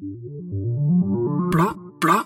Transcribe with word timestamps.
Bla, 0.00 1.74
bla. 2.00 2.24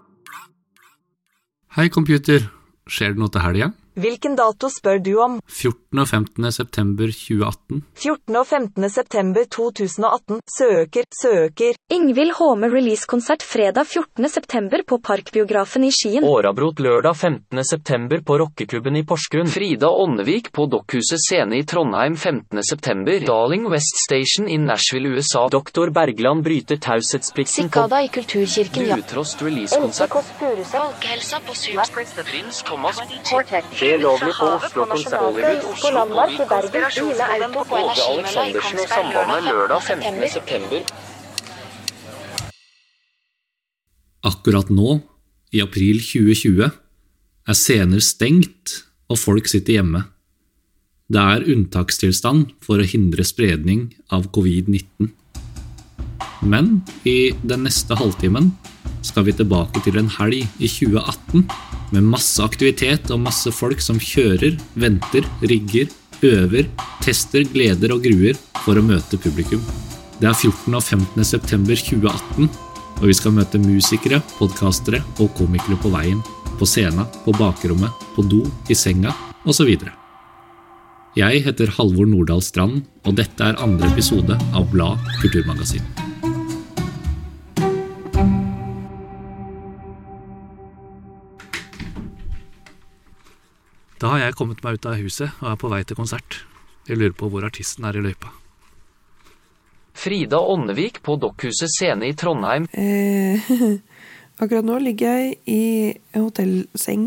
Hei, 1.75 1.89
computer. 1.91 2.45
Skjer 2.87 3.17
det 3.17 3.19
noe 3.19 3.33
til 3.35 3.43
helga? 3.43 3.73
Hvilken 3.95 4.35
dato 4.35 4.67
spør 4.73 4.99
du 4.99 5.13
om? 5.23 5.37
14. 5.47 6.01
og 6.03 6.09
15. 6.09 6.47
september 6.53 7.11
2018. 7.15 7.83
14. 7.95 8.37
og 8.41 8.47
15. 8.47 8.89
september 8.91 9.45
2018. 9.55 10.41
Søker, 10.51 11.07
søker. 11.15 11.79
Ingvild 11.95 12.35
Håme 12.41 12.71
releasekonsert 12.73 13.45
fredag 13.47 13.87
14. 13.87 14.27
september 14.29 14.83
på 14.83 14.99
Parkbiografen 14.99 15.87
i 15.87 15.93
Skien. 15.95 16.27
Årabrot 16.27 16.83
lørdag 16.83 17.15
15. 17.15 17.63
september 17.65 18.25
på 18.27 18.39
rockeklubben 18.43 18.99
i 18.99 19.05
Porsgrunn. 19.07 19.53
Frida 19.55 19.91
Åndevik 19.91 20.51
på 20.53 20.67
Dokkhuset 20.73 21.23
scene 21.23 21.61
i 21.61 21.63
Trondheim 21.63 22.17
15. 22.17 22.65
september. 22.67 23.21
Darling 23.29 23.69
West 23.71 24.03
Station 24.03 24.51
i 24.51 24.59
Nashville, 24.59 25.15
USA. 25.15 25.47
Doktor 25.55 25.95
Bergland 25.95 26.43
bryter 26.43 26.83
taushetsplikten 26.83 27.71
på 27.71 27.79
Sikada 27.85 28.03
i 28.03 28.11
Kulturkirken, 28.11 28.89
ja. 28.91 28.99
Utrost 28.99 29.43
releasekonsert. 29.47 30.19
Folkehelsa 30.75 31.41
på 31.47 31.55
Super. 31.55 32.05
Prins 32.25 32.63
Thomas 32.67 32.99
Skjer 33.85 33.99
lovlig 34.01 34.33
på 34.39 34.47
Oslo 34.49 34.85
konsert. 34.89 35.65
På 35.83 35.91
Landmark 35.93 36.39
i 36.41 36.45
Bergen, 36.49 36.85
Ine 37.05 37.25
Auto 37.35 37.65
på 37.69 37.81
Åge 37.85 38.05
Aleksandersen 38.15 38.79
og 38.81 38.89
Sambandet 38.89 39.45
lørdag 39.45 39.83
15. 39.83 39.99
september. 40.01 40.31
september. 40.33 40.79
Akkurat 44.25 44.73
nå, 44.73 44.95
i 45.53 45.61
april 45.61 46.01
2020, 46.01 46.71
er 47.45 47.61
scener 47.61 48.01
stengt 48.01 48.79
og 49.13 49.21
folk 49.21 49.53
sitter 49.53 49.77
hjemme. 49.77 50.07
Det 51.13 51.21
er 51.21 51.45
unntakstilstand 51.53 52.57
for 52.65 52.81
å 52.81 52.89
hindre 52.89 53.29
spredning 53.29 53.91
av 54.09 54.31
covid-19. 54.33 55.13
Men 56.41 56.79
i 57.05 57.35
den 57.45 57.69
neste 57.69 58.01
halvtimen 58.01 58.55
skal 59.05 59.29
vi 59.29 59.37
tilbake 59.37 59.85
til 59.85 60.01
en 60.01 60.09
helg 60.17 60.49
i 60.57 60.73
2018 60.73 61.74
med 61.95 62.07
masse 62.15 62.43
aktivitet 62.43 63.11
og 63.15 63.23
masse 63.25 63.51
folk 63.55 63.83
som 63.83 64.01
kjører, 64.03 64.59
venter, 64.81 65.27
rigger, 65.47 65.91
øver, 66.25 66.69
tester, 67.05 67.45
gleder 67.55 67.95
og 67.95 68.05
gruer 68.07 68.39
for 68.65 68.79
å 68.79 68.85
møte 68.85 69.21
publikum. 69.21 69.63
Det 70.21 70.31
er 70.31 70.37
14. 70.37 70.75
og 70.75 70.83
15. 70.83 71.27
september 71.27 71.79
2018, 71.79 72.49
og 73.01 73.05
vi 73.11 73.17
skal 73.17 73.35
møte 73.37 73.61
musikere, 73.61 74.23
podkastere 74.39 75.03
og 75.19 75.35
komikere 75.39 75.79
på 75.83 75.91
veien, 75.95 76.23
på 76.59 76.69
scenen, 76.69 77.09
på 77.25 77.35
bakrommet, 77.37 78.07
på 78.15 78.25
do, 78.31 78.45
i 78.71 78.79
senga 78.79 79.15
osv. 79.45 79.75
Jeg 81.15 81.45
heter 81.45 81.71
Halvor 81.77 82.09
Nordahl 82.11 82.43
Strand, 82.43 82.83
og 83.07 83.21
dette 83.21 83.47
er 83.47 83.61
andre 83.63 83.91
episode 83.93 84.39
av 84.55 84.67
Blad 84.73 85.03
kulturmagasin. 85.23 86.04
Da 94.05 94.11
har 94.13 94.21
jeg 94.21 94.35
kommet 94.37 94.59
meg 94.61 94.77
ut 94.77 94.85
av 94.85 94.99
huset 95.01 95.39
og 95.41 95.47
er 95.49 95.61
på 95.63 95.69
vei 95.73 95.79
til 95.89 95.97
konsert. 95.97 96.43
Jeg 96.85 96.99
lurer 97.01 97.15
på 97.17 97.31
hvor 97.33 97.45
artisten 97.47 97.87
er 97.89 97.97
i 97.97 98.03
løypa. 98.05 98.29
Frida 99.97 100.43
Åndevik 100.45 100.99
på 101.07 101.15
Dokkhuset 101.23 101.73
scene 101.73 102.11
i 102.11 102.17
Trondheim. 102.21 102.67
Eh, 102.77 103.47
akkurat 104.43 104.67
nå 104.69 104.77
ligger 104.85 105.15
jeg 105.23 105.39
i 105.49 105.63
en 106.13 106.27
hotellseng 106.27 107.07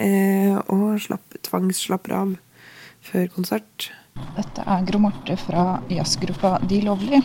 eh, 0.00 0.56
og 0.72 1.02
slapp, 1.04 1.36
tvangsslapper 1.44 2.14
av 2.16 2.32
før 3.10 3.28
konsert. 3.34 3.90
Dette 4.38 4.64
er 4.64 4.88
Gro 4.88 5.02
Marte 5.04 5.36
fra 5.36 5.82
jazzgruppa 5.92 6.54
De 6.64 6.80
Lovlige. 6.86 7.20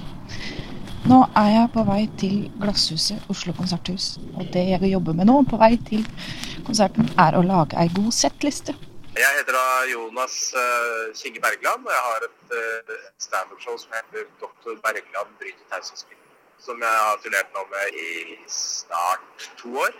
Nå 1.08 1.22
er 1.40 1.54
jeg 1.54 1.72
på 1.78 1.88
vei 1.88 2.02
til 2.20 2.36
Glasshuset 2.60 3.32
Oslo 3.32 3.56
konserthus. 3.56 4.18
Og 4.36 4.52
det 4.52 4.68
jeg 4.74 4.92
jobber 4.92 5.16
med 5.16 5.32
nå 5.32 5.40
på 5.48 5.64
vei 5.64 5.78
til 5.88 6.04
konserten, 6.68 7.08
er 7.16 7.40
å 7.40 7.46
lage 7.48 7.80
ei 7.80 7.88
god 7.96 8.12
settliste. 8.12 8.76
Jeg 9.23 9.32
heter 9.38 9.54
da 9.62 9.68
Jonas 9.94 10.36
uh, 10.64 11.05
Kinge 11.20 11.39
Bergland, 11.45 11.82
og 11.88 11.94
jeg 11.98 12.04
har 12.10 12.20
et 12.30 12.42
uh, 12.61 12.98
standup-show 13.28 13.76
som 13.82 13.94
heter 13.98 14.28
Doktor 14.44 14.73
Bergland 14.86 15.30
bryter 15.39 15.66
taushetsplikten. 15.72 16.30
Som 16.66 16.76
jeg 16.86 16.95
har 17.05 17.16
turnert 17.23 17.50
nå 17.55 17.64
med 17.73 17.86
i 18.08 18.11
snart 18.58 19.48
to 19.61 19.70
år. 19.86 19.94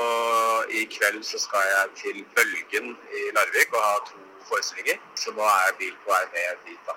Og 0.00 0.74
i 0.78 0.82
kveld 0.96 1.22
så 1.30 1.38
skal 1.46 1.64
jeg 1.74 1.86
til 2.02 2.18
Bølgen 2.36 2.88
i 3.18 3.22
Larvik 3.36 3.72
og 3.78 3.84
ha 3.88 3.94
to 4.08 4.20
forestillinger. 4.48 4.98
Så 5.22 5.32
nå 5.36 5.44
er 5.54 5.62
jeg 5.66 5.76
bil 5.82 5.94
på 6.02 6.12
vei 6.12 6.24
ned 6.34 6.60
dit, 6.66 6.82
da. 6.88 6.96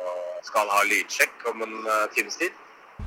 Og 0.00 0.18
skal 0.50 0.72
ha 0.74 0.82
lydsjekk 0.90 1.46
om 1.52 1.64
en 1.68 1.76
uh, 1.86 2.02
times 2.16 2.36
tid. 2.42 2.52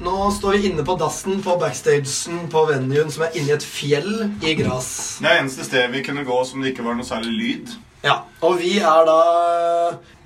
Nå 0.06 0.16
står 0.40 0.58
vi 0.58 0.72
inne 0.72 0.86
på 0.86 0.96
dassen 0.98 1.44
på 1.46 1.60
backstagen 1.62 2.42
på 2.54 2.66
venuen 2.72 3.14
som 3.14 3.28
er 3.28 3.38
inni 3.38 3.54
et 3.54 3.70
fjell 3.78 4.12
i 4.42 4.56
gras. 4.64 4.90
Det 5.22 5.30
er 5.30 5.44
eneste 5.44 5.68
sted 5.70 5.94
vi 5.94 6.02
kunne 6.10 6.26
gå 6.26 6.40
som 6.50 6.66
det 6.66 6.74
ikke 6.74 6.88
var 6.90 6.98
noe 6.98 7.06
særlig 7.06 7.36
lyd. 7.44 7.78
Ja, 8.04 8.22
Og 8.42 8.60
vi 8.62 8.78
er 8.80 9.02
da 9.08 9.16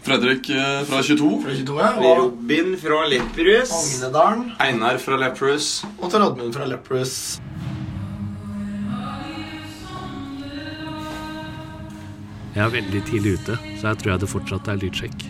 Fredrik 0.03 0.49
eh, 0.51 0.83
fra 0.85 0.99
22. 1.01 1.29
fra 1.41 1.53
22, 1.55 1.77
ja, 1.79 1.91
og 1.95 2.19
Robin 2.19 2.73
fra 2.77 3.05
Lepperøs. 3.07 3.71
Agnedalen. 3.71 4.43
Einar 4.61 4.99
fra 4.99 5.15
Lepperøs. 5.17 5.85
og 6.01 6.11
Oddmund 6.13 6.53
fra 6.53 6.67
Leprous. 6.67 7.39
Jeg 12.53 12.65
er 12.65 12.69
veldig 12.75 13.01
tidlig 13.07 13.33
ute, 13.39 13.55
så 13.79 13.87
jeg 13.87 13.97
tror 14.03 14.11
jeg 14.11 14.21
det 14.21 14.29
fortsatt 14.29 14.67
er 14.69 14.77
lydsjekk. 14.83 15.25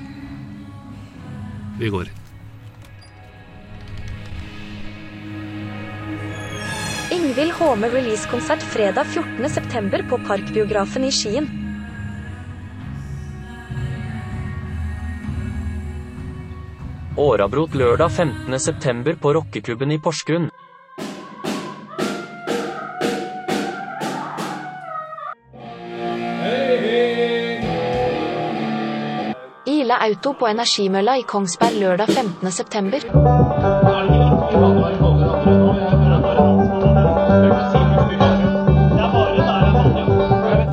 Vi 1.80 1.94
går. 1.94 2.10
Ingvild 7.14 7.54
Håme 7.62 7.88
releasekonsert 7.94 8.66
fredag 8.74 9.06
14. 9.14 9.50
september 9.50 10.04
på 10.10 10.20
Parkbiografen 10.28 11.06
i 11.08 11.14
Skien. 11.14 11.63
Årabrot 17.18 17.76
lørdag 17.78 18.10
15. 18.10 18.60
september 18.60 19.14
på 19.22 19.34
rockeklubben 19.34 19.92
i 19.94 20.00
Porsgrunn. 20.02 20.48
Ila 29.70 30.00
Auto 30.08 30.34
på 30.34 30.50
Energimølla 30.50 31.20
i 31.22 31.28
Kongsberg 31.30 31.78
lørdag 31.84 32.10
15. 32.10 32.52
september. 32.52 33.06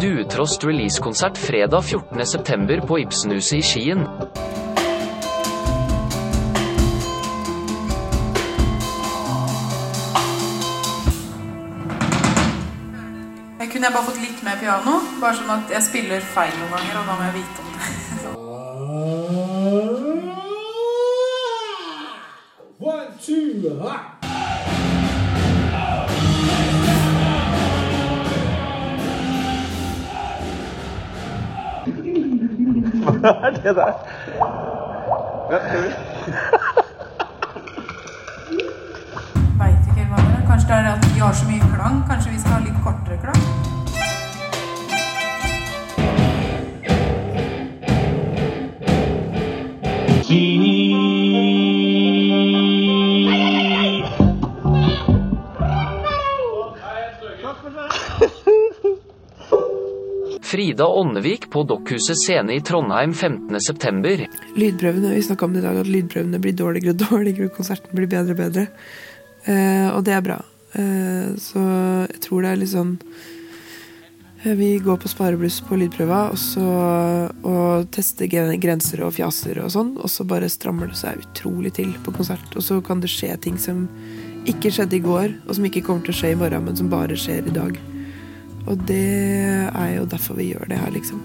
Duetrost 0.00 0.64
releasekonsert 0.64 1.36
fredag 1.36 1.82
14. 1.82 2.26
september 2.26 2.80
på 2.88 3.02
Ibsenhuset 3.04 3.58
i 3.60 3.62
Skien. 3.62 4.06
Kunne 13.80 13.88
jeg 13.88 13.96
bare 13.96 14.08
fått 14.12 14.20
litt 14.20 14.41
mer 14.44 14.58
piano, 14.60 15.00
bare 15.22 15.36
sånn 15.38 15.50
at 15.54 15.70
jeg 15.72 15.80
spiller 15.86 16.20
feil 16.34 16.52
noen 16.52 16.68
ganger, 16.74 17.00
og 17.00 17.04
da 17.08 17.14
må 17.16 17.22
jeg 17.24 17.34
vite 17.41 17.58
om 17.64 17.68
det. 17.72 17.80
One, 22.91 23.08
two, 23.24 23.64
Hva 33.20 33.32
er 33.48 33.52
det 33.62 33.72
Veit 33.80 34.04
hva 40.70 40.78
er. 40.78 40.86
At 40.94 41.03
de 41.03 41.18
har 41.18 41.34
så 41.34 41.44
mye 41.50 41.66
klang. 41.74 42.06
Kanskje 42.09 42.30
vi 42.30 42.39
skal 42.39 42.53
ha 42.54 42.60
litt 42.62 42.78
kortere 42.84 43.18
klang? 43.24 43.42
Frida 60.50 60.86
Ånnevik 60.86 61.50
på 61.50 61.62
Dokkhuset 61.62 62.18
scene 62.18 62.54
i 62.54 62.60
Trondheim 62.66 63.12
15.9. 63.15 64.27
Lydprøvene, 64.59 65.15
Vi 65.15 65.22
snakka 65.22 65.47
om 65.47 65.54
det 65.54 65.62
i 65.62 65.66
dag, 65.66 65.78
at 65.83 65.91
lydprøvene 65.91 66.41
blir 66.42 66.56
dårligere 66.59 66.94
og 66.94 67.03
dårligere, 67.04 67.50
og 67.50 67.59
konserten 67.59 67.94
blir 67.94 68.10
bedre 68.10 68.34
og 68.34 68.41
bedre. 68.42 68.66
Eh, 69.47 69.89
og 69.94 70.03
det 70.06 70.15
er 70.15 70.27
bra. 70.27 70.39
Eh, 70.72 71.36
så 71.40 71.60
jeg 72.06 72.22
tror 72.24 72.44
det 72.44 72.50
er 72.52 72.58
litt 72.60 72.70
sånn 72.70 72.92
eh, 74.44 74.52
Vi 74.54 74.68
går 74.84 75.00
på 75.02 75.10
sparebluss 75.10 75.56
på 75.66 75.74
lydprøva 75.80 76.20
og, 76.30 76.38
så, 76.38 76.66
og 77.42 77.88
tester 77.90 78.30
grenser 78.30 79.02
og 79.02 79.16
fjaser 79.16 79.58
og 79.64 79.72
sånn, 79.74 79.96
og 79.98 80.06
så 80.12 80.26
bare 80.30 80.50
strammer 80.52 80.92
det 80.92 81.00
seg 81.00 81.24
utrolig 81.24 81.74
til 81.80 81.90
på 82.04 82.14
konsert. 82.14 82.54
Og 82.54 82.62
så 82.66 82.78
kan 82.86 83.02
det 83.02 83.10
skje 83.10 83.34
ting 83.42 83.58
som 83.58 83.88
ikke 84.48 84.72
skjedde 84.72 84.96
i 84.96 85.04
går, 85.04 85.34
og 85.46 85.56
som 85.56 85.66
ikke 85.68 85.82
kommer 85.84 86.06
til 86.06 86.14
å 86.14 86.20
skje 86.22 86.32
i 86.32 86.38
morgen, 86.38 86.64
men 86.64 86.78
som 86.78 86.88
bare 86.92 87.18
skjer 87.18 87.50
i 87.50 87.54
dag. 87.54 87.76
Og 88.70 88.86
det 88.88 89.04
er 89.68 89.90
jo 89.98 90.06
derfor 90.08 90.38
vi 90.38 90.52
gjør 90.52 90.70
det 90.70 90.78
her, 90.80 90.94
liksom. 90.94 91.20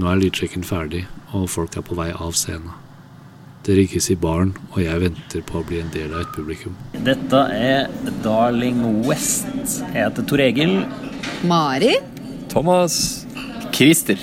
Nå 0.00 0.08
er 0.08 0.20
lydsjekken 0.22 0.62
ferdig, 0.64 1.02
og 1.36 1.44
folk 1.52 1.74
er 1.76 1.84
på 1.84 1.96
vei 1.98 2.08
av 2.14 2.32
scenen. 2.32 2.72
Det 3.66 3.74
rigges 3.76 4.06
i 4.08 4.14
baren, 4.16 4.54
og 4.72 4.78
jeg 4.80 5.00
venter 5.02 5.42
på 5.44 5.58
å 5.60 5.64
bli 5.68 5.82
en 5.82 5.90
del 5.92 6.14
av 6.14 6.22
et 6.22 6.30
publikum. 6.32 6.76
Dette 7.04 7.40
er 7.52 7.90
Darling 8.24 8.80
West. 9.04 9.44
Jeg 9.90 9.98
heter 9.98 10.24
Tor 10.30 10.40
Egil. 10.40 10.72
Mari? 11.44 11.92
Thomas. 12.48 13.26
Christer. 13.76 14.22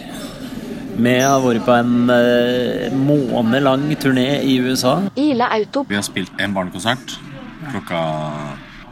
Vi 0.97 1.13
har 1.21 1.43
vært 1.45 1.61
på 1.67 1.75
en 1.75 2.09
eh, 2.09 2.97
måned 2.97 3.61
lang 3.67 3.85
turné 4.01 4.41
i 4.41 4.57
USA. 4.65 4.95
Ila 5.13 5.51
Auto. 5.59 5.85
Vi 5.85 5.99
har 5.99 6.07
spilt 6.07 6.41
en 6.41 6.57
barnekonsert 6.57 7.19
klokka 7.69 8.01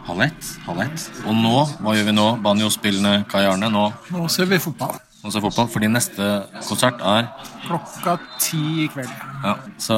halv 0.06 0.22
ett. 0.28 0.54
Halv 0.68 0.86
ett. 0.86 1.10
Og 1.26 1.34
nå, 1.34 1.58
hva 1.81 1.98
gjør 1.98 2.12
vi 2.12 2.16
nå? 2.22 2.30
Banjospillende 2.46 3.24
Kai 3.31 3.48
Arne. 3.50 3.74
Nå 3.74 3.90
Nå 4.14 4.30
ser 4.30 4.54
vi 4.54 4.62
fotball. 4.62 5.00
Nå 5.25 5.31
se 5.33 5.42
fotball, 5.42 5.66
fordi 5.74 5.88
neste 5.89 6.25
konsert 6.68 7.00
er 7.01 7.31
Klokka 7.66 8.12
ti 8.38 8.60
i 8.83 8.88
kveld. 8.94 9.10
Ja, 9.42 9.56
så 9.81 9.95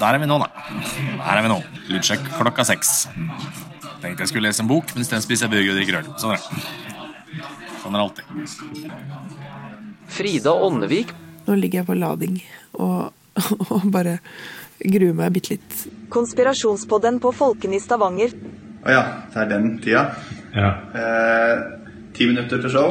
der 0.00 0.16
er 0.16 0.18
vi 0.18 0.26
nå, 0.26 0.38
da. 0.42 0.48
Der 1.20 1.36
er 1.36 1.44
vi 1.44 1.52
nå. 1.52 1.60
Lydsjekk 1.92 2.24
klokka 2.34 2.66
seks. 2.66 3.04
Tenkte 4.02 4.24
jeg 4.24 4.32
skulle 4.32 4.48
lese 4.48 4.64
en 4.64 4.70
bok, 4.70 4.90
men 4.96 5.06
isteden 5.06 5.22
spiser 5.22 5.46
jeg 5.46 5.54
burger 5.54 5.70
og 5.70 5.78
drikker 5.78 6.00
øl. 6.00 6.10
Sånn 6.18 6.34
er 6.34 6.42
det. 6.42 6.64
Sånn 7.84 7.94
er 7.94 8.02
det 8.02 8.06
alltid. 8.08 8.24
Frida 10.10 10.58
Åndevik. 10.58 11.14
Nå 11.46 11.60
ligger 11.62 11.84
jeg 11.84 11.88
på 11.92 11.98
lading 12.00 12.40
og, 12.82 13.12
og 13.70 13.86
bare 13.94 14.18
gruer 14.80 15.14
meg 15.22 15.36
bitte 15.38 15.54
litt. 15.54 15.84
Konspirasjonspodden 16.10 17.22
på 17.22 17.30
Folken 17.36 17.78
i 17.78 17.82
Stavanger. 17.82 18.34
Å 18.80 18.90
ja, 18.90 19.02
det 19.30 19.44
er 19.44 19.52
den 19.54 19.76
tida. 19.84 20.08
Ja. 20.56 20.70
Eh, 20.98 21.79
ti 22.20 22.26
minutter 22.28 22.60
til 22.60 22.72
show, 22.74 22.90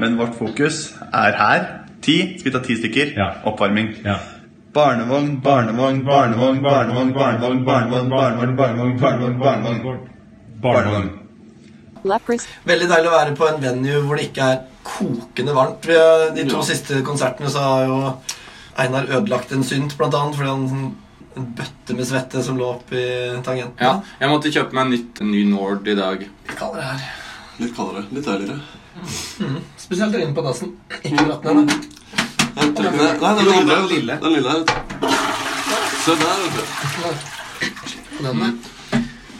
men 0.00 0.14
vårt 0.16 0.38
fokus 0.38 0.94
er 1.12 1.34
her. 1.36 1.64
Ti. 2.04 2.14
Skal 2.38 2.48
vi 2.50 2.52
ta 2.54 2.60
ti 2.64 2.76
stykker? 2.78 3.10
Oppvarming. 3.48 3.90
Barnevogn, 4.74 5.34
barnevogn, 5.44 6.00
barnevogn, 6.06 6.62
barnevogn, 6.64 7.12
barnevogn, 7.12 7.60
barnevogn, 7.66 8.08
barnevogn, 8.08 8.56
barnevogn, 8.56 8.96
barnevogn, 9.02 9.36
barnevogn. 9.40 9.90
Barnevogn. 10.64 11.12
Veldig 12.68 12.88
deilig 12.90 13.08
å 13.10 13.14
være 13.14 13.36
på 13.36 13.48
en 13.48 13.60
venue 13.62 14.00
hvor 14.04 14.16
det 14.20 14.30
ikke 14.30 14.48
er 14.54 14.62
kokende 14.84 15.54
varmt. 15.56 15.84
De 16.36 16.44
to 16.48 16.56
Ja. 16.56 16.62
siste 16.62 17.02
konsertene 17.04 17.50
så 17.52 17.58
har 17.68 17.84
jo 17.84 18.14
Einar 18.76 19.04
ødelagt 19.06 19.52
en 19.52 19.62
synt, 19.62 19.96
blant 19.96 20.14
annet, 20.14 20.34
fordi 20.34 20.48
han 20.48 20.94
en 21.36 21.46
bøtte 21.54 21.94
med 21.94 22.06
svette 22.06 22.42
som 22.42 22.56
lå 22.58 22.72
opp 22.74 22.92
i 22.92 23.04
tangenten. 23.42 23.78
Ja, 23.80 24.00
jeg 24.20 24.28
måtte 24.28 24.50
kjøpe 24.50 24.72
meg 24.72 24.92
en 25.20 25.30
ny 25.30 25.44
Nord 25.44 25.86
i 25.86 25.94
dag. 25.94 26.26
Hva 26.48 26.56
kaller 26.58 26.80
det 26.80 26.84
her. 26.84 27.23
Litt 27.56 27.76
kaldere. 27.76 28.04
Litt 28.10 28.26
deiligere. 28.26 28.58
Mm. 29.38 29.58
Spesielt 29.78 30.12
der 30.12 30.24
inne 30.24 30.34
på 30.34 30.42
dassen. 30.42 30.74
Ikke 31.02 31.26
dratt 31.28 31.44
ned, 31.46 31.68
da. 31.68 31.76
Nei, 32.54 32.66
den 32.74 32.84
lille. 33.50 33.74
Den 33.74 33.88
lille. 33.90 34.16
Den 34.22 34.32
lille. 34.32 34.54
Se 36.04 36.16
der, 36.20 36.36
vet 36.42 36.54
du. 36.58 36.64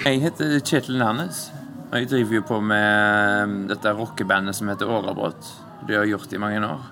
Jeg 0.04 0.20
heter 0.22 0.58
Kjetil 0.60 0.98
Nærnes. 1.00 1.48
Og 1.90 1.98
jeg 1.98 2.08
driver 2.10 2.34
jo 2.38 2.44
på 2.46 2.60
med 2.60 3.42
um, 3.44 3.56
dette 3.70 3.92
rockebandet 3.94 4.56
som 4.58 4.70
heter 4.70 4.90
Årabrot. 4.90 5.50
Det 5.86 5.96
har 5.96 6.06
jeg 6.06 6.14
gjort 6.14 6.32
i 6.34 6.42
mange 6.42 6.62
år. 6.66 6.82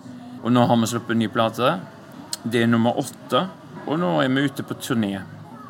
Og 0.43 0.53
nå 0.55 0.67
har 0.67 0.79
vi 0.81 0.91
sluppet 0.91 1.15
en 1.15 1.23
ny 1.23 1.29
plate. 1.31 1.77
Det 2.43 2.63
er 2.63 2.71
nummer 2.71 2.99
åtte. 2.99 3.47
Og 3.87 3.99
nå 3.99 4.17
er 4.23 4.31
vi 4.31 4.47
ute 4.47 4.67
på 4.67 4.75
turné. 4.83 5.21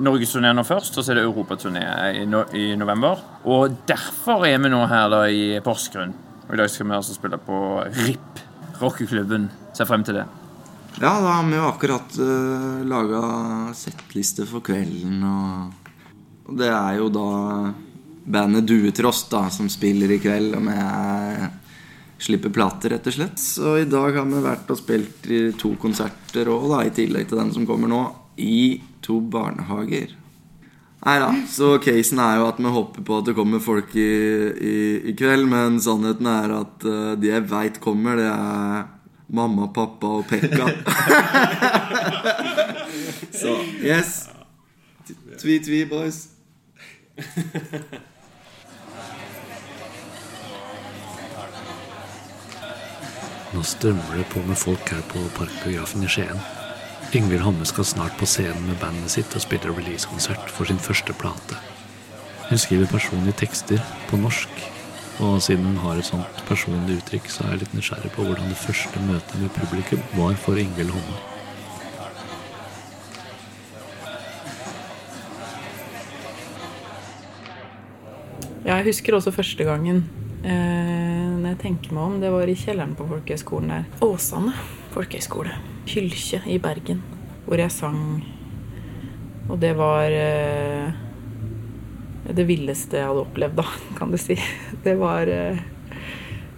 Norgesturné 0.00 0.54
nå 0.56 0.62
først, 0.64 0.96
og 0.96 1.04
så 1.04 1.12
er 1.12 1.20
det 1.20 1.26
europaturné 1.26 1.82
i, 2.16 2.22
no 2.24 2.46
i 2.56 2.70
november. 2.80 3.20
Og 3.44 3.74
derfor 3.88 4.46
er 4.48 4.56
vi 4.62 4.70
nå 4.72 4.80
her 4.88 5.10
da 5.12 5.24
i 5.28 5.58
Porsgrunn. 5.64 6.14
Og 6.46 6.54
i 6.54 6.60
dag 6.60 6.70
skal 6.72 6.88
vi 6.88 6.96
altså 6.96 7.16
spille 7.16 7.38
på 7.40 7.58
RIP, 8.00 8.40
rockeklubben. 8.80 9.50
Ser 9.76 9.88
frem 9.88 10.04
til 10.06 10.20
det. 10.20 10.26
Ja, 10.98 11.12
da 11.20 11.36
har 11.38 11.46
vi 11.48 11.56
jo 11.56 11.68
akkurat 11.68 12.16
uh, 12.20 12.82
laga 12.88 13.22
settliste 13.76 14.44
for 14.48 14.64
kvelden, 14.64 15.22
og, 15.24 15.94
og 16.48 16.58
det 16.60 16.68
er 16.68 16.98
jo 16.98 17.08
da 17.12 17.28
bandet 18.22 18.68
Duetrost 18.68 19.32
da, 19.32 19.46
som 19.50 19.70
spiller 19.72 20.12
i 20.12 20.20
kveld, 20.22 20.54
og 20.58 20.66
vi 20.68 20.76
er, 20.76 21.46
slipper 22.22 22.52
plater, 22.54 22.94
rett 22.94 23.08
og 23.08 23.16
slett. 23.16 23.40
Så 23.40 23.76
i 23.80 23.88
dag 23.90 24.20
har 24.20 24.28
vi 24.28 24.44
vært 24.44 24.72
og 24.72 24.78
spilt 24.78 25.26
i 25.32 25.42
to 25.58 25.72
konserter 25.80 26.52
òg, 26.52 26.76
i 26.84 26.94
tillegg 26.94 27.28
til 27.30 27.40
den 27.40 27.52
som 27.56 27.66
kommer 27.68 27.90
nå, 27.90 28.02
i 28.40 28.78
to 29.02 29.20
barnehager. 29.20 30.16
Nei 31.02 31.18
da, 31.18 31.32
så 31.50 31.80
casen 31.82 32.20
er 32.22 32.36
jo 32.38 32.44
at 32.46 32.60
vi 32.62 32.70
håper 32.70 33.02
på 33.02 33.16
at 33.18 33.26
det 33.26 33.34
kommer 33.34 33.58
folk 33.62 33.90
i, 33.98 34.10
i, 34.54 34.74
i 35.10 35.14
kveld, 35.18 35.48
men 35.50 35.80
sannheten 35.82 36.28
er 36.30 36.54
at 36.60 36.86
uh, 36.86 37.14
de 37.18 37.32
jeg 37.32 37.42
veit 37.50 37.80
kommer, 37.82 38.20
det 38.20 38.28
er 38.30 38.86
mamma, 39.34 39.66
pappa 39.74 40.06
og 40.20 40.28
Pekka. 40.30 40.62
så 43.42 43.56
yes. 43.82 44.30
Tvi-tvi, 45.42 45.82
boys. 45.90 46.28
Nå 53.52 53.60
strømmer 53.66 54.16
det 54.16 54.30
på 54.30 54.38
med 54.46 54.56
folk 54.56 54.94
her 54.94 55.02
på 55.10 55.18
Parkbiografen 55.34 56.06
i 56.06 56.14
Skien. 56.14 56.61
Ingvild 57.12 57.42
Homme 57.44 57.66
skal 57.68 57.84
snart 57.84 58.14
på 58.16 58.24
scenen 58.24 58.62
med 58.64 58.78
bandet 58.80 59.12
sitt 59.12 59.34
og 59.36 59.42
spille 59.44 59.68
releasekonsert 59.68 60.46
for 60.48 60.64
sin 60.64 60.78
første 60.80 61.12
plate. 61.12 61.58
Hun 62.48 62.60
skriver 62.60 62.88
personlige 62.88 63.36
tekster 63.42 63.82
på 64.08 64.16
norsk, 64.16 64.62
og 65.20 65.42
siden 65.44 65.66
hun 65.66 65.76
har 65.82 66.00
et 66.00 66.08
sånt 66.08 66.40
personlig 66.48 67.02
uttrykk, 67.02 67.28
så 67.28 67.44
er 67.44 67.52
jeg 67.52 67.62
litt 67.66 67.76
nysgjerrig 67.76 68.14
på 68.16 68.24
hvordan 68.24 68.48
det 68.48 68.56
første 68.56 69.04
møtet 69.04 69.36
med 69.42 69.52
publikum 69.58 70.00
var 70.16 70.40
for 70.40 70.56
Ingvild 70.56 70.96
Homme. 70.96 71.20
Ja, 78.64 78.78
jeg 78.78 78.86
husker 78.88 79.20
også 79.20 79.36
første 79.36 79.68
gangen. 79.68 80.06
Eh, 80.48 81.28
når 81.42 81.58
jeg 81.58 81.64
tenker 81.68 81.92
meg 81.92 82.06
om, 82.06 82.20
det 82.24 82.32
var 82.32 82.48
i 82.48 82.56
kjelleren 82.56 82.96
på 82.96 83.04
folkehøgskolen 83.10 83.76
der. 83.76 83.90
Åsane 84.00 84.56
folkehøgskole. 84.92 85.56
Hylkje 85.86 86.42
i 86.46 86.58
Bergen. 86.58 87.02
Hvor 87.46 87.60
jeg 87.60 87.74
sang. 87.74 88.02
Og 89.50 89.58
det 89.60 89.72
var 89.78 90.12
eh, 90.14 90.92
det 92.30 92.46
villeste 92.48 93.00
jeg 93.00 93.08
hadde 93.08 93.24
opplevd, 93.24 93.58
da, 93.58 93.66
kan 93.98 94.12
du 94.12 94.18
si. 94.20 94.36
Det 94.84 94.94
var 95.00 95.30
eh, 95.30 95.58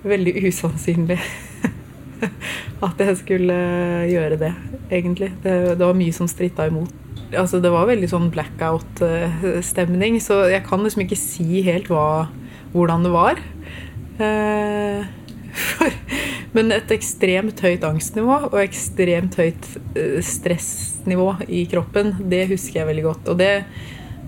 veldig 0.04 0.36
usannsynlig 0.44 1.18
at 2.86 3.00
jeg 3.00 3.16
skulle 3.22 3.56
gjøre 4.10 4.38
det, 4.40 4.52
egentlig. 4.90 5.32
Det, 5.42 5.56
det 5.78 5.86
var 5.86 5.96
mye 5.98 6.14
som 6.14 6.28
stritta 6.30 6.68
imot. 6.68 6.92
Altså, 7.34 7.58
det 7.58 7.72
var 7.72 7.88
veldig 7.88 8.08
sånn 8.10 8.30
blackout-stemning, 8.30 10.20
så 10.22 10.44
jeg 10.52 10.62
kan 10.68 10.84
liksom 10.84 11.02
ikke 11.06 11.18
si 11.18 11.64
helt 11.66 11.88
hva, 11.90 12.28
hvordan 12.74 13.06
det 13.06 13.14
var. 13.14 13.40
Eh, 14.22 15.08
men 16.54 16.70
et 16.70 16.92
ekstremt 16.94 17.58
høyt 17.64 17.84
angstnivå 17.86 18.36
og 18.52 18.60
ekstremt 18.62 19.34
høyt 19.40 19.66
eh, 19.98 20.20
stressnivå 20.22 21.32
i 21.50 21.64
kroppen, 21.70 22.14
det 22.30 22.46
husker 22.52 22.80
jeg 22.80 22.90
veldig 22.92 23.06
godt. 23.08 23.30
Og 23.32 23.40
det, 23.40 23.50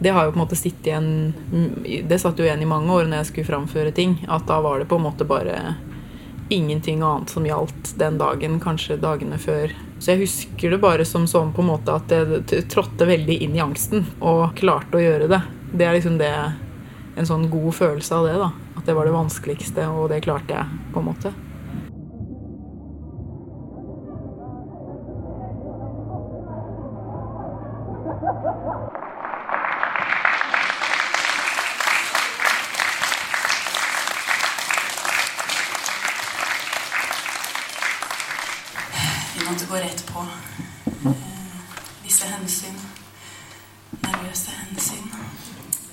det 0.03 0.15
har 0.15 0.27
jo 0.27 0.35
på 0.35 0.41
en 0.41 0.43
måte 0.43 0.59
sittet 0.59 0.91
igjen 0.91 2.03
Det 2.11 2.19
satt 2.21 2.39
jo 2.39 2.47
igjen 2.47 2.65
i 2.65 2.69
mange 2.69 2.91
år 2.93 3.07
når 3.07 3.23
jeg 3.23 3.31
skulle 3.31 3.51
framføre 3.53 3.95
ting. 3.95 4.19
At 4.27 4.49
da 4.51 4.59
var 4.65 4.83
det 4.83 4.89
på 4.91 4.99
en 4.99 5.07
måte 5.07 5.29
bare 5.29 5.77
ingenting 6.51 7.01
annet 7.03 7.31
som 7.31 7.47
gjaldt 7.47 7.95
den 7.99 8.19
dagen, 8.19 8.61
kanskje 8.63 8.99
dagene 9.03 9.39
før. 9.43 9.71
Så 9.99 10.13
jeg 10.13 10.27
husker 10.27 10.75
det 10.75 10.83
bare 10.83 11.07
som 11.07 11.31
sånn 11.31 11.55
på 11.55 11.63
en 11.63 11.73
måte 11.73 11.95
at 11.95 12.11
jeg 12.11 12.67
trådte 12.71 13.07
veldig 13.09 13.41
inn 13.47 13.57
i 13.57 13.63
angsten 13.63 14.07
og 14.19 14.53
klarte 14.59 14.99
å 14.99 15.03
gjøre 15.03 15.31
det. 15.31 15.43
Det 15.73 15.87
er 15.87 15.99
liksom 15.99 16.23
det 16.23 16.33
En 17.17 17.25
sånn 17.25 17.47
god 17.49 17.73
følelse 17.73 18.13
av 18.13 18.27
det, 18.29 18.35
da. 18.37 18.51
At 18.77 18.85
det 18.85 18.93
var 18.93 19.09
det 19.09 19.15
vanskeligste, 19.15 19.89
og 19.89 20.11
det 20.13 20.21
klarte 20.27 20.53
jeg, 20.53 20.83
på 20.93 21.01
en 21.01 21.07
måte. 21.09 21.31
Vi 28.17 28.25
måtte 39.45 39.67
gå 39.67 39.75
rett 39.75 40.07
på 40.07 40.27
eh, 41.05 41.13
visse 42.03 42.27
hensyn. 42.27 42.79
Nervøse 43.91 44.51
hensyn. 44.51 45.11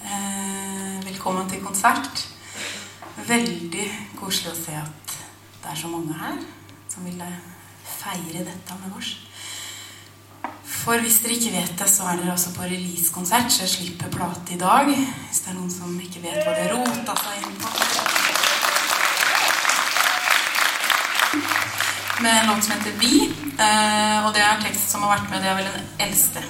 Eh, 0.04 1.06
velkommen 1.06 1.50
til 1.50 1.62
konsert. 1.66 2.24
Veldig 3.28 3.90
koselig 4.20 4.54
å 4.54 4.58
se 4.58 4.78
at 4.80 5.18
det 5.60 5.74
er 5.74 5.82
så 5.84 5.92
mange 5.92 6.16
her 6.18 6.40
som 6.88 7.06
ville 7.06 7.30
feire 7.84 8.48
dette 8.48 8.80
med 8.82 8.98
oss. 8.98 9.14
For 10.84 11.00
hvis 11.00 11.22
dere 11.24 11.38
ikke 11.38 11.54
vet 11.54 11.76
det, 11.80 11.88
så 11.88 12.08
er 12.10 12.20
dere 12.20 12.34
også 12.34 12.56
releasekonsert, 13.14 13.52
så 13.52 13.62
jeg 13.64 13.70
slipper 13.70 14.10
plate 14.10 14.54
i 14.54 14.58
dag. 14.58 14.86
Hvis 15.30 15.40
det 15.40 15.52
er 15.52 15.58
noen 15.58 15.72
som 15.72 16.00
ikke 16.00 16.22
vet 16.24 16.42
hva 16.46 16.54
de 16.54 16.64
har 16.66 16.74
rota 16.74 17.16
seg 17.22 17.44
inn 17.44 17.58
på. 17.62 17.68
Med 22.24 22.32
en 22.32 22.48
låt 22.48 22.64
som 22.64 22.74
heter 22.78 22.98
Vi. 23.00 23.14
Eh, 23.54 24.26
og 24.26 24.34
det 24.34 24.42
er 24.42 24.62
tekst 24.64 24.90
som 24.90 25.04
har 25.04 25.18
vært 25.18 25.30
med, 25.30 25.42
det 25.42 25.50
er 25.50 25.60
vel 25.60 25.70
den 25.70 26.08
eldste. 26.08 26.44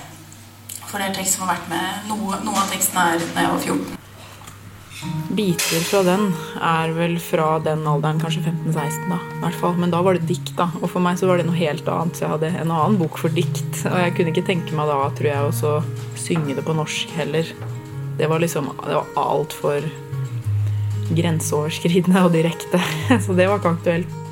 For 0.87 0.99
det 0.99 1.09
er 1.09 1.19
tekst 1.19 1.35
som 1.35 1.47
har 1.47 1.55
vært 1.55 1.69
med 1.69 2.07
Noe, 2.11 2.39
noe 2.45 2.61
av 2.61 2.69
teksten 2.71 2.97
er 3.01 3.19
da 3.19 3.47
jeg 3.47 3.53
var 3.55 3.59
14. 3.59 4.02
Biter 5.33 5.83
fra 5.87 6.01
den 6.05 6.27
er 6.61 6.93
vel 6.95 7.15
fra 7.21 7.57
den 7.63 7.83
alderen, 7.89 8.21
kanskje 8.21 8.43
15-16, 8.45 9.09
da. 9.09 9.17
I 9.17 9.41
hvert 9.43 9.59
fall. 9.61 9.75
Men 9.81 9.93
da 9.93 10.01
var 10.05 10.17
det 10.17 10.27
dikt, 10.29 10.53
da. 10.59 10.69
Og 10.81 10.89
for 10.91 11.03
meg 11.03 11.19
så 11.19 11.29
var 11.29 11.41
det 11.41 11.47
noe 11.47 11.57
helt 11.57 11.89
annet. 11.89 12.17
Så 12.17 12.25
jeg 12.25 12.33
hadde 12.35 12.53
en 12.53 12.73
annen 12.73 12.99
bok 13.01 13.19
for 13.21 13.33
dikt. 13.33 13.83
Og 13.89 13.97
jeg 13.99 14.15
kunne 14.17 14.33
ikke 14.33 14.45
tenke 14.47 14.77
meg 14.77 14.91
da, 14.91 14.99
tror 15.17 15.29
jeg, 15.29 15.51
også 15.51 15.75
synge 16.21 16.57
det 16.57 16.65
på 16.67 16.77
norsk 16.77 17.13
heller. 17.17 17.53
Det 18.17 18.29
var 18.29 18.43
liksom 18.43 18.69
Det 18.85 18.93
var 18.93 19.13
altfor 19.17 19.87
grenseoverskridende 21.13 22.25
og 22.25 22.33
direkte. 22.35 22.81
Så 23.25 23.35
det 23.37 23.49
var 23.49 23.61
ikke 23.61 23.75
aktuelt. 23.77 24.22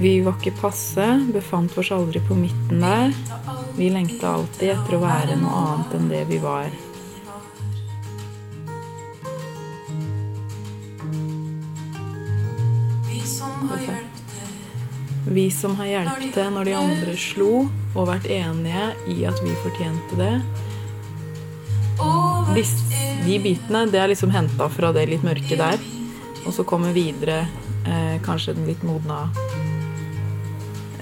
Vi 0.00 0.14
var 0.24 0.38
ikke 0.38 0.54
passe, 0.56 1.04
befant 1.28 1.74
oss 1.76 1.90
aldri 1.92 2.22
på 2.24 2.32
midten 2.32 2.80
der. 2.80 3.10
Vi 3.76 3.90
lengta 3.92 4.30
alltid 4.38 4.70
etter 4.72 4.96
å 4.96 5.00
være 5.02 5.36
noe 5.36 5.58
annet 5.60 5.92
enn 5.98 6.06
det 6.08 6.22
vi 6.30 6.38
var. 6.40 6.70
Vi 15.28 15.44
som 15.52 15.76
har 15.76 15.92
hjulpet 15.92 16.32
til 16.32 16.48
når 16.56 16.70
de 16.70 16.78
andre 16.80 17.18
slo, 17.20 17.52
og 17.92 18.08
vært 18.08 18.32
enige 18.32 18.88
i 19.12 19.20
at 19.28 19.44
vi 19.44 19.52
fortjente 19.60 20.16
det. 20.16 20.32
Dis, 22.56 22.72
de 23.28 23.36
bitene 23.44 23.84
det 23.92 24.00
er 24.00 24.14
liksom 24.14 24.32
henta 24.32 24.72
fra 24.72 24.96
det 24.96 25.10
litt 25.12 25.28
mørke 25.28 25.60
der. 25.60 25.76
Og 26.46 26.56
så 26.56 26.64
kommer 26.64 26.96
videre 26.96 27.42
eh, 27.84 28.16
kanskje 28.24 28.56
den 28.56 28.72
litt 28.72 28.80
modna 28.80 29.26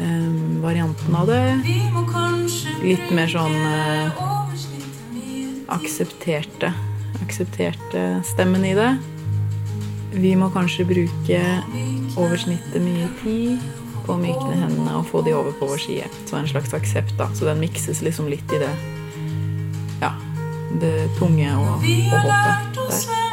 eh, 0.00 0.28
varianten 0.62 1.14
av 1.18 1.28
det. 1.30 1.42
Litt 2.82 3.10
mer 3.14 3.30
sånn 3.30 3.54
eh, 3.54 4.22
aksepterte 5.68 6.72
Aksepterte 7.24 8.02
stemmen 8.24 8.62
i 8.64 8.74
det. 8.76 8.92
Vi 10.12 10.30
må 10.38 10.48
kanskje 10.54 10.86
bruke 10.88 11.40
over 12.16 12.38
snittet 12.40 12.80
mye 12.84 13.08
tid 13.22 13.64
på 14.06 14.14
å 14.14 14.20
mykne 14.20 14.56
hendene 14.62 14.96
og 15.00 15.08
få 15.10 15.22
de 15.26 15.34
over 15.36 15.56
på 15.58 15.68
vår 15.68 15.82
side. 15.82 16.08
Så 16.28 16.38
en 16.38 16.48
slags 16.48 16.74
aksept, 16.76 17.16
da. 17.20 17.28
Så 17.34 17.48
den 17.48 17.60
mikses 17.60 18.04
liksom 18.04 18.30
litt 18.32 18.54
i 18.54 18.62
det 18.62 18.72
Ja, 20.00 20.14
det 20.80 21.08
tunge 21.18 21.52
og, 21.58 21.80
og 21.80 21.88
håpet 22.12 22.84
der. 22.84 23.27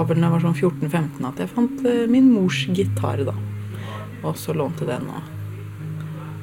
Var 0.00 0.08
vel 0.08 0.22
da 0.22 0.28
jeg 0.28 0.34
var 0.34 0.44
sånn 0.46 0.56
14-15 0.56 1.28
at 1.28 1.42
jeg 1.42 1.52
fant 1.52 1.84
eh, 1.88 2.06
min 2.10 2.30
mors 2.32 2.62
gitar, 2.72 3.20
da. 3.28 3.36
Og 4.24 4.36
så 4.38 4.54
lånte 4.56 4.88
den 4.88 5.06
og 5.12 5.36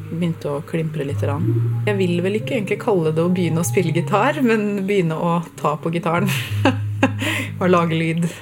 begynte 0.07 0.51
å 0.53 0.63
klimpre 0.63 1.03
litt. 1.07 1.23
Jeg 1.23 1.97
vil 1.97 2.21
vel 2.23 2.39
ikke 2.39 2.55
egentlig 2.55 2.79
kalle 2.79 3.11
det 3.11 3.23
å 3.23 3.31
begynne 3.33 3.61
å 3.61 3.67
spille 3.67 3.91
gitar, 3.95 4.39
men 4.45 4.85
begynne 4.87 5.17
å 5.17 5.39
ta 5.59 5.75
på 5.81 5.91
gitaren. 5.93 6.29
og 7.59 7.69
lage 7.69 7.97
lyd. 7.97 8.29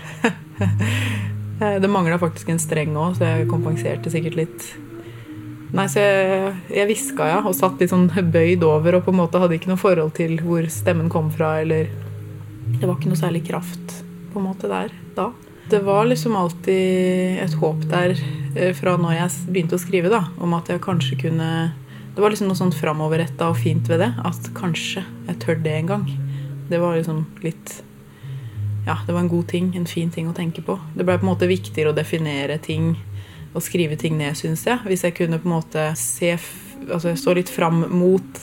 Det 1.55 1.88
mangla 1.88 2.17
faktisk 2.19 2.50
en 2.51 2.60
streng 2.60 2.98
òg, 3.00 3.13
så 3.15 3.29
jeg 3.29 3.48
kompenserte 3.48 4.12
sikkert 4.12 4.36
litt. 4.36 4.65
Nei, 5.75 5.86
så 5.91 6.03
jeg, 6.03 6.50
jeg 6.75 6.89
hviska, 6.91 7.29
ja, 7.31 7.38
og 7.48 7.55
satt 7.55 7.79
litt 7.79 7.93
sånn 7.93 8.10
bøyd 8.12 8.63
over 8.67 9.00
og 9.00 9.05
på 9.07 9.13
en 9.15 9.22
måte 9.22 9.39
hadde 9.39 9.55
ikke 9.55 9.72
noe 9.72 9.79
forhold 9.79 10.12
til 10.19 10.36
hvor 10.43 10.67
stemmen 10.72 11.07
kom 11.12 11.31
fra, 11.34 11.55
eller 11.63 11.88
Det 12.75 12.84
var 12.84 12.98
ikke 12.98 13.13
noe 13.13 13.19
særlig 13.19 13.45
kraft 13.48 14.04
på 14.36 14.44
en 14.44 14.50
måte 14.50 14.70
der 14.72 14.92
da. 15.15 15.32
Det 15.70 15.80
var 15.80 16.06
liksom 16.06 16.36
alltid 16.36 17.39
et 17.42 17.54
håp 17.58 17.88
der 17.89 18.13
eh, 18.56 18.74
fra 18.77 18.94
når 19.01 19.15
jeg 19.15 19.32
begynte 19.50 19.80
å 19.80 19.82
skrive, 19.82 20.12
da, 20.13 20.27
om 20.38 20.54
at 20.54 20.70
jeg 20.70 20.84
kanskje 20.84 21.18
kunne 21.25 21.50
Det 22.15 22.22
var 22.22 22.32
liksom 22.32 22.48
noe 22.48 22.56
sånt 22.56 22.77
framoverretta 22.77 23.50
og 23.51 23.58
fint 23.60 23.89
ved 23.92 24.00
det. 24.00 24.12
At 24.24 24.46
kanskje 24.56 25.01
jeg 25.27 25.39
tør 25.42 25.58
det 25.60 25.74
en 25.75 25.89
gang. 25.89 26.06
Det 26.70 26.80
var 26.80 26.96
liksom 26.96 27.25
litt 27.44 27.82
Ja, 28.86 29.00
det 29.08 29.12
var 29.12 29.20
en 29.24 29.32
god 29.32 29.50
ting. 29.50 29.74
En 29.75 29.89
fin 29.89 30.12
ting 30.13 30.30
å 30.30 30.36
tenke 30.38 30.62
på. 30.63 30.77
Det 30.94 31.04
ble 31.04 31.18
på 31.18 31.25
en 31.25 31.32
måte 31.34 31.50
viktigere 31.50 31.92
å 31.92 31.98
definere 31.98 32.60
ting 32.62 32.94
og 33.56 33.63
skrive 33.63 33.98
ting 34.00 34.15
ned, 34.20 34.38
syns 34.38 34.63
jeg. 34.68 34.80
Hvis 34.86 35.04
jeg 35.04 35.18
kunne 35.18 35.42
på 35.42 35.50
en 35.50 35.58
måte 35.58 35.89
se 36.00 36.38
Altså 36.86 37.10
jeg 37.10 37.18
stå 37.18 37.34
litt 37.34 37.50
fram 37.50 37.82
mot 37.89 38.39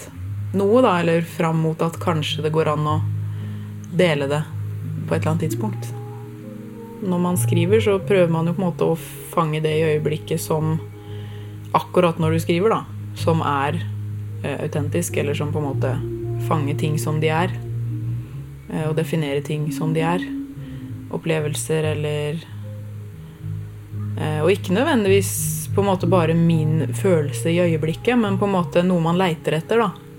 noe, 0.57 0.83
da. 0.83 0.99
Eller 0.99 1.23
fram 1.23 1.63
mot 1.63 1.81
at 1.87 2.01
kanskje 2.03 2.43
det 2.43 2.53
går 2.53 2.75
an 2.75 2.91
å 2.97 2.99
dele 3.95 4.27
det 4.27 4.43
på 5.13 5.17
et 5.17 5.27
eller 5.27 5.35
annet 5.35 5.43
tidspunkt. 5.51 5.89
Når 7.05 7.19
man 7.21 7.37
skriver, 7.37 7.81
så 7.85 7.99
prøver 8.01 8.31
man 8.33 8.47
jo 8.49 8.55
på 8.57 8.63
en 8.63 8.69
måte 8.71 8.87
å 8.89 8.95
fange 9.35 9.61
det 9.61 9.73
i 9.77 9.83
øyeblikket 9.91 10.41
som 10.41 10.79
akkurat 11.77 12.17
når 12.17 12.33
du 12.33 12.39
skriver, 12.41 12.73
da. 12.73 13.11
Som 13.21 13.43
er 13.45 13.77
eh, 14.41 14.57
autentisk, 14.57 15.19
eller 15.21 15.37
som 15.37 15.51
på 15.53 15.61
en 15.61 15.67
måte 15.67 15.91
fanger 16.49 16.79
ting 16.81 16.97
som 16.97 17.19
de 17.21 17.29
er. 17.29 17.53
Eh, 18.73 18.87
og 18.89 18.97
definere 18.97 19.45
ting 19.45 19.69
som 19.77 19.93
de 19.93 20.01
er. 20.01 20.25
Opplevelser 21.13 21.91
eller 21.91 22.41
eh, 24.17 24.41
Og 24.41 24.49
ikke 24.55 24.73
nødvendigvis 24.79 25.35
på 25.75 25.85
en 25.85 25.91
måte 25.91 26.09
bare 26.09 26.33
min 26.33 26.95
følelse 26.97 27.53
i 27.53 27.61
øyeblikket, 27.67 28.17
men 28.17 28.41
på 28.41 28.49
en 28.49 28.57
måte 28.57 28.87
noe 28.87 29.05
man 29.05 29.21
leiter 29.21 29.61
etter, 29.61 29.85
da. 29.85 30.12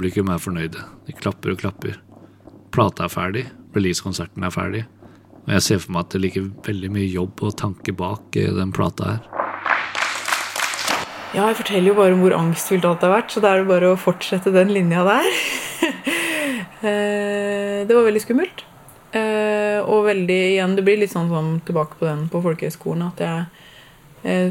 Publikum 0.00 0.30
er 0.32 0.38
fornøyde. 0.40 0.80
De 1.04 1.12
klapper 1.12 1.50
og 1.52 1.58
klapper. 1.60 1.98
Plata 2.72 3.04
er 3.04 3.10
ferdig, 3.12 3.42
releasekonserten 3.74 4.46
er 4.46 4.52
ferdig. 4.54 4.80
Og 5.42 5.50
jeg 5.52 5.64
ser 5.66 5.82
for 5.82 5.92
meg 5.92 6.06
at 6.06 6.14
det 6.14 6.20
ligger 6.22 6.46
veldig 6.64 6.88
mye 6.94 7.08
jobb 7.12 7.42
og 7.44 7.52
tanke 7.60 7.92
bak 7.92 8.38
eh, 8.40 8.48
den 8.56 8.72
plata 8.72 9.10
her. 9.10 9.26
Ja, 11.34 11.50
jeg 11.50 11.58
forteller 11.58 11.92
jo 11.92 11.98
bare 11.98 12.16
om 12.16 12.24
hvor 12.24 12.32
angstfylt 12.38 12.88
alt 12.88 13.04
har 13.04 13.12
vært, 13.12 13.34
så 13.34 13.44
da 13.44 13.52
er 13.52 13.60
det 13.60 13.68
bare 13.74 13.92
å 13.92 14.00
fortsette 14.00 14.54
den 14.56 14.72
linja 14.72 15.04
der. 15.04 15.28
Eh, 16.80 17.82
det 17.84 17.92
var 17.92 18.06
veldig 18.06 18.22
skummelt. 18.24 18.62
Eh, 19.12 19.84
Og 19.84 20.06
veldig 20.06 20.38
igjen, 20.54 20.78
det 20.78 20.84
blir 20.86 20.96
litt 20.96 21.12
sånn 21.12 21.28
som 21.28 21.50
tilbake 21.68 21.98
på 22.00 22.06
den 22.08 22.22
på 22.32 22.40
folkehøyskolen, 22.40 23.02
at 23.10 23.20
jeg 23.20 23.42
eh, 24.24 24.48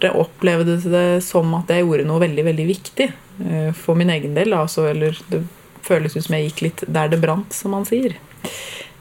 følte, 0.00 0.16
opplevde 0.18 0.76
det 0.90 1.22
som 1.22 1.52
at 1.54 1.68
jeg 1.68 1.84
gjorde 1.84 2.06
noe 2.08 2.20
veldig, 2.20 2.44
veldig 2.44 2.66
viktig. 2.66 3.12
eh, 3.50 3.72
For 3.72 3.94
min 3.94 4.10
egen 4.10 4.34
del, 4.34 4.52
altså. 4.52 4.88
Eller 4.90 5.16
det 5.28 5.42
føles 5.82 6.16
ut 6.16 6.24
som 6.24 6.34
jeg 6.36 6.50
gikk 6.50 6.62
litt 6.62 6.84
der 6.88 7.08
det 7.08 7.20
brant, 7.20 7.52
som 7.52 7.70
man 7.72 7.84
sier. 7.84 8.16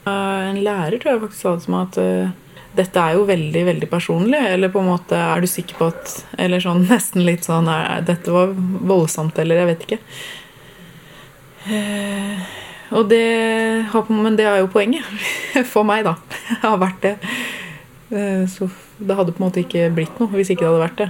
Eh, 0.05 0.49
En 0.49 0.61
lærer 0.63 0.99
tror 0.99 1.13
jeg 1.13 1.21
faktisk 1.21 1.41
sa 1.41 1.55
det 1.55 1.63
som 1.63 1.73
at 1.79 1.97
eh, 1.97 2.29
dette 2.75 2.99
er 2.99 3.13
jo 3.15 3.25
veldig, 3.25 3.65
veldig 3.65 3.89
personlig. 3.89 4.39
Eller 4.53 4.69
på 4.69 4.79
en 4.79 4.89
måte, 4.91 5.15
er 5.15 5.41
du 5.41 5.47
sikker 5.47 5.75
på 5.77 5.87
at 5.87 6.25
Eller 6.37 6.59
sånn 6.59 6.85
nesten 6.89 7.25
litt 7.25 7.43
sånn 7.47 7.67
er, 7.67 8.01
Dette 8.01 8.31
var 8.31 8.51
voldsomt, 8.53 9.37
eller 9.39 9.55
jeg 9.63 9.71
vet 9.71 9.87
ikke. 9.87 9.99
Eh, 11.69 12.39
og 12.91 13.07
det 13.09 13.85
Men 14.09 14.35
det 14.35 14.45
er 14.45 14.59
jo 14.59 14.67
poenget. 14.67 15.03
For 15.71 15.83
meg, 15.83 16.03
da. 16.05 16.15
Det 16.49 16.61
Har 16.67 16.77
vært 16.77 17.01
det. 17.01 17.15
Eh, 18.11 18.45
Så 18.47 18.69
det 18.99 19.15
hadde 19.15 19.31
på 19.31 19.39
en 19.41 19.47
måte 19.47 19.63
ikke 19.63 19.89
blitt 19.95 20.19
noe 20.19 20.31
hvis 20.33 20.51
ikke 20.51 20.65
det 20.65 20.69
hadde 20.69 20.83
vært 20.83 20.99
det. 20.99 21.09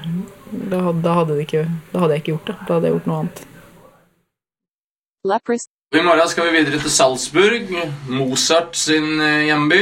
Da 0.71 0.77
hadde, 0.85 1.01
da 1.05 1.11
hadde, 1.17 1.33
det 1.37 1.45
ikke, 1.47 1.65
da 1.91 2.03
hadde 2.03 2.13
jeg 2.15 2.21
ikke 2.23 2.33
gjort 2.33 2.47
det. 2.49 2.57
Da 2.61 2.71
hadde 2.75 2.85
jeg 2.87 2.95
gjort 2.97 3.09
noe 3.09 3.19
annet. 3.23 3.37
I 5.89 6.05
morgen 6.05 6.29
skal 6.29 6.47
vi 6.47 6.55
videre 6.59 6.79
til 6.79 6.93
Salzburg, 6.93 7.63
Mozart 8.13 8.77
sin 8.77 9.19
eh, 9.19 9.49
hjemby. 9.49 9.81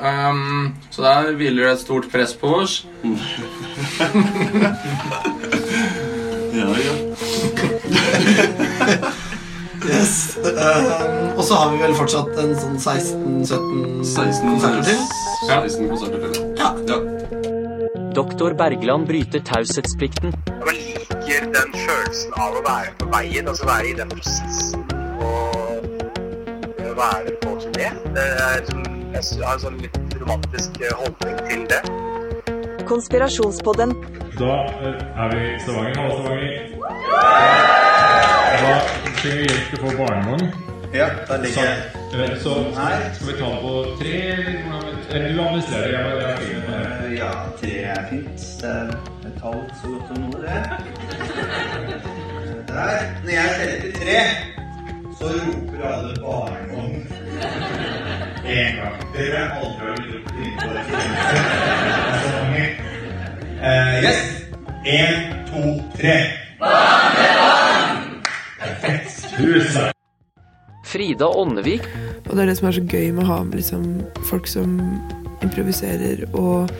Um, 0.00 0.70
så 0.94 1.02
der 1.04 1.34
hviler 1.36 1.66
det 1.66 1.72
et 1.74 1.82
stort 1.84 2.06
press 2.12 2.34
på 2.38 2.54
oss. 2.62 2.86
Ja, 6.50 6.66
ja. 6.66 6.92
yes. 9.88 10.36
eh, 10.36 11.36
og 11.36 11.44
så 11.44 11.54
har 11.54 11.72
vi 11.72 11.80
vel 11.82 11.94
fortsatt 11.96 12.36
en 12.42 12.52
sånn 12.58 12.76
16-17 12.76 14.04
konserter 14.44 14.82
til. 14.90 15.00
16 15.48 15.88
konserter 15.88 16.18
til. 16.26 16.34
Ja. 16.60 16.70
Doktor 18.14 18.54
Bergland 18.58 19.06
bryter 19.06 19.40
taushetsplikten. 19.46 20.34
Man 20.66 20.76
liker 20.76 21.46
den 21.54 21.76
følelsen 21.76 22.32
av 22.36 22.58
å 22.58 22.62
være 22.66 22.92
på 22.98 23.10
veien, 23.14 23.48
altså 23.48 23.68
være 23.70 23.92
i 23.92 23.94
den 24.00 24.10
prosessen 24.12 24.82
og 25.22 26.96
være 27.00 27.36
på 27.44 27.56
turné. 27.62 27.88
Det 28.16 28.26
sånn, 28.68 28.84
jeg 29.14 29.44
har 29.44 29.54
en 29.54 29.62
sånn 29.64 29.78
litt 29.80 30.16
romantisk 30.20 30.80
eh, 30.82 30.96
holdning 31.00 31.36
til 31.48 31.62
det. 31.70 31.82
Konspirasjonspodden. 32.90 33.94
Da 34.40 34.56
eh, 34.68 35.22
er 35.24 35.36
vi 35.36 35.44
i 35.54 35.60
Stavanger. 35.62 35.94
Hallo, 36.00 36.12
Stavanger. 36.18 36.52
Da 38.60 38.99
trenger 39.20 39.36
vi 39.36 39.46
hjelp 39.48 39.66
til 39.70 39.78
å 39.78 39.80
få 39.84 39.90
barnevogn. 39.98 40.46
Ja, 40.94 41.06
der 41.28 41.36
ligger 41.42 41.62
jeg. 41.64 41.76
Så, 42.10 42.16
eh, 42.18 42.38
så 42.42 42.52
skal 43.14 43.26
vi 43.26 43.32
ta 43.38 43.46
den 43.46 43.60
på 43.62 43.72
tre, 44.00 44.14
eller 44.32 44.52
hvordan 44.64 45.36
du 45.36 45.40
administrerer 45.42 45.90
jeg 45.94 46.02
må- 46.04 46.20
jeg 46.20 46.36
det. 46.38 46.48
Eh, 46.74 47.18
Ja, 47.18 47.30
tre 47.60 47.74
er 47.84 48.02
fint. 48.10 48.38
Det 48.60 48.70
er 48.70 48.88
et 49.28 49.34
tall 49.42 49.60
så 49.80 49.86
godt 49.92 50.04
som 50.08 50.16
noe, 50.22 50.36
det. 50.40 50.48
Der. 52.68 53.00
Når 53.24 53.30
jeg 53.30 53.48
teller 53.58 53.78
til 53.80 53.92
tre, 54.00 54.18
så 55.18 55.24
roper 55.24 55.80
alle 55.92 56.14
barnevogn. 56.24 57.06
En 58.46 58.74
gang. 58.76 58.96
Dere 59.14 59.38
har 59.38 59.50
aldri 59.60 59.84
har 59.86 59.96
ropt 59.96 60.30
innenfor 60.40 60.72
et 60.78 60.86
uh, 63.60 63.92
Yes. 64.04 64.20
En, 64.86 65.14
to, 65.46 65.60
tre. 65.98 66.16
Perfekt. 66.60 67.89
Takk. 69.30 69.96
Frida 70.90 71.28
Ånnevik 71.28 71.84
Og 72.26 72.32
det 72.34 72.42
er 72.42 72.48
det 72.50 72.56
som 72.58 72.68
er 72.70 72.76
så 72.78 72.84
gøy 72.88 73.10
med 73.14 73.24
å 73.24 73.28
ha 73.28 73.42
med 73.44 73.60
liksom, 73.60 73.84
folk 74.30 74.48
som 74.50 74.78
improviserer 75.44 76.24
og 76.36 76.70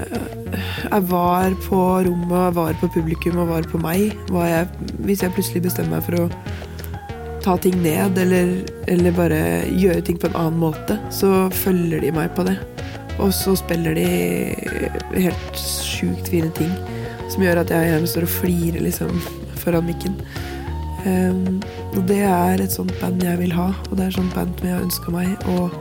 jeg 0.00 0.96
er 0.96 1.04
var 1.06 1.54
på 1.66 1.78
rommet, 2.06 2.54
var 2.56 2.74
på 2.80 2.88
publikum 2.90 3.38
og 3.42 3.50
var 3.52 3.66
på 3.68 3.78
meg. 3.82 4.14
Var 4.32 4.46
jeg, 4.48 4.68
hvis 5.06 5.22
jeg 5.22 5.34
plutselig 5.36 5.62
bestemmer 5.66 5.98
meg 5.98 6.06
for 6.06 6.16
å 6.22 7.40
ta 7.44 7.56
ting 7.60 7.76
ned 7.84 8.18
eller, 8.18 8.54
eller 8.90 9.14
bare 9.16 9.40
gjøre 9.68 10.02
ting 10.06 10.18
på 10.20 10.30
en 10.30 10.38
annen 10.40 10.60
måte, 10.62 10.96
så 11.14 11.48
følger 11.54 12.02
de 12.02 12.14
meg 12.16 12.32
på 12.36 12.46
det. 12.48 12.56
Og 13.20 13.30
så 13.36 13.54
spiller 13.60 13.94
de 13.98 14.08
helt 15.14 15.60
sjukt 15.60 16.32
fine 16.32 16.50
ting 16.56 16.72
som 17.30 17.44
gjør 17.44 17.62
at 17.62 17.70
jeg 17.70 17.92
gjerne 17.92 18.10
står 18.10 18.26
og 18.26 18.34
flirer 18.40 18.86
liksom 18.88 19.20
foran 19.60 19.86
mikken. 19.86 20.16
Um, 21.06 21.62
og 21.96 22.02
det 22.10 22.20
er 22.28 22.60
et 22.60 22.74
sånt 22.74 22.92
band 23.00 23.22
jeg 23.24 23.38
vil 23.40 23.54
ha, 23.56 23.70
og 23.88 23.96
det 23.96 24.04
er 24.04 24.10
et 24.10 24.18
sånt 24.18 24.34
band 24.36 24.60
jeg 24.64 24.74
har 24.74 24.84
ønska 24.84 25.14
meg. 25.14 25.32
Og, 25.54 25.72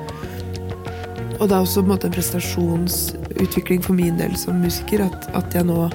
og 1.40 1.44
det 1.44 1.52
er 1.56 1.60
også 1.60 1.84
en 1.84 1.92
en 1.92 2.16
prestasjonsutvikling 2.16 3.84
for 3.84 3.94
min 3.94 4.18
del 4.20 4.36
som 4.40 4.62
musiker 4.64 5.04
at, 5.06 5.30
at 5.36 5.56
jeg 5.56 5.68
nå 5.68 5.90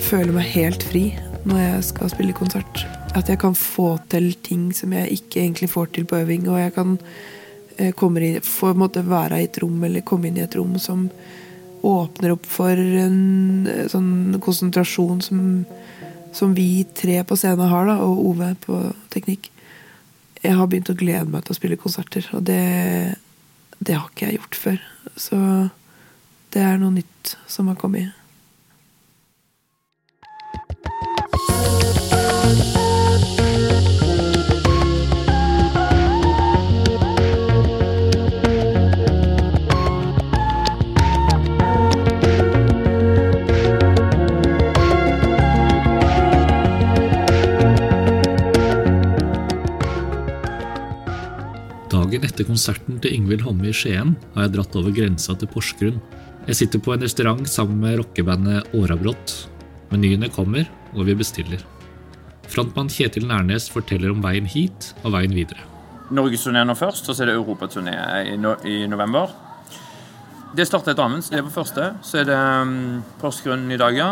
føler 0.00 0.32
meg 0.32 0.50
helt 0.54 0.82
fri 0.82 1.06
når 1.44 1.58
jeg 1.60 1.84
skal 1.92 2.12
spille 2.12 2.36
konsert. 2.36 2.84
At 3.14 3.28
jeg 3.28 3.38
kan 3.38 3.54
få 3.54 3.98
til 4.10 4.32
ting 4.42 4.72
som 4.74 4.92
jeg 4.92 5.18
ikke 5.18 5.40
egentlig 5.40 5.70
får 5.70 5.92
til 5.92 6.04
på 6.04 6.16
øving, 6.16 6.48
og 6.48 6.60
jeg 6.60 6.74
kan 6.74 6.98
eh, 7.78 7.92
i, 7.92 8.40
få 8.40 8.72
måte 8.74 9.04
være 9.06 9.40
i 9.40 9.44
et 9.44 9.58
rom 9.62 9.84
eller 9.84 10.00
komme 10.00 10.28
inn 10.28 10.38
i 10.40 10.46
et 10.46 10.56
rom 10.56 10.78
som 10.78 11.10
åpner 11.84 12.32
opp 12.32 12.46
for 12.48 12.72
en 12.72 13.68
eh, 13.68 13.86
sånn 13.92 14.40
konsentrasjon 14.40 15.20
som 15.22 15.40
som 16.34 16.54
vi 16.56 16.84
tre 16.96 17.20
på 17.26 17.36
scenen 17.38 17.70
har, 17.70 17.86
da, 17.88 17.98
og 18.02 18.24
Ove 18.30 18.50
på 18.64 18.80
teknikk. 19.14 19.50
Jeg 20.42 20.58
har 20.58 20.68
begynt 20.68 20.90
å 20.92 20.98
glede 20.98 21.30
meg 21.30 21.46
til 21.46 21.54
å 21.54 21.58
spille 21.58 21.80
konserter, 21.80 22.26
og 22.36 22.44
det, 22.48 23.16
det 23.78 23.96
har 23.96 24.10
ikke 24.10 24.28
jeg 24.28 24.40
gjort 24.40 24.60
før. 24.60 24.82
Så 25.16 25.38
det 26.54 26.62
er 26.62 26.80
noe 26.82 26.98
nytt 26.98 27.36
som 27.50 27.70
har 27.70 27.78
kommet. 27.80 28.12
Konserten 52.54 53.00
til 53.02 53.16
Yngvild 53.16 53.42
Homme 53.42 53.66
i 53.66 53.74
Skien 53.74 54.14
har 54.36 54.46
jeg 54.46 54.54
dratt 54.54 54.76
over 54.78 54.94
grensa 54.94 55.34
til 55.38 55.50
Porsgrunn. 55.50 55.98
Jeg 56.46 56.58
sitter 56.60 56.82
på 56.82 56.92
en 56.94 57.02
restaurant 57.02 57.48
sammen 57.50 57.80
med 57.82 57.98
rockebandet 57.98 58.76
Årabrott. 58.78 59.32
Menyene 59.90 60.28
kommer, 60.30 60.68
og 60.94 61.08
vi 61.08 61.16
bestiller. 61.18 61.64
Frontmann 62.52 62.92
Kjetil 62.92 63.26
Nærnes 63.26 63.66
forteller 63.72 64.12
om 64.12 64.22
veien 64.22 64.46
hit 64.46 64.92
og 65.02 65.16
veien 65.16 65.34
videre. 65.34 65.66
Norgesturné 66.14 66.62
nå 66.68 66.76
først, 66.78 67.08
og 67.08 67.16
så 67.16 67.24
er 67.24 67.32
det 67.32 67.38
europaturné 67.40 67.96
i, 68.28 68.36
no 68.38 68.54
i 68.62 68.84
november. 68.86 69.32
Det 70.54 70.68
starter 70.68 70.94
i 70.94 70.98
Drammen, 71.00 71.24
så 71.24 71.34
det 71.34 71.42
var 71.48 71.56
første. 71.56 71.90
Så 72.06 72.20
er 72.20 72.28
det 72.28 72.38
um, 72.38 73.02
Porsgrunn 73.18 73.66
i 73.72 73.80
dag, 73.80 73.98
ja. 73.98 74.10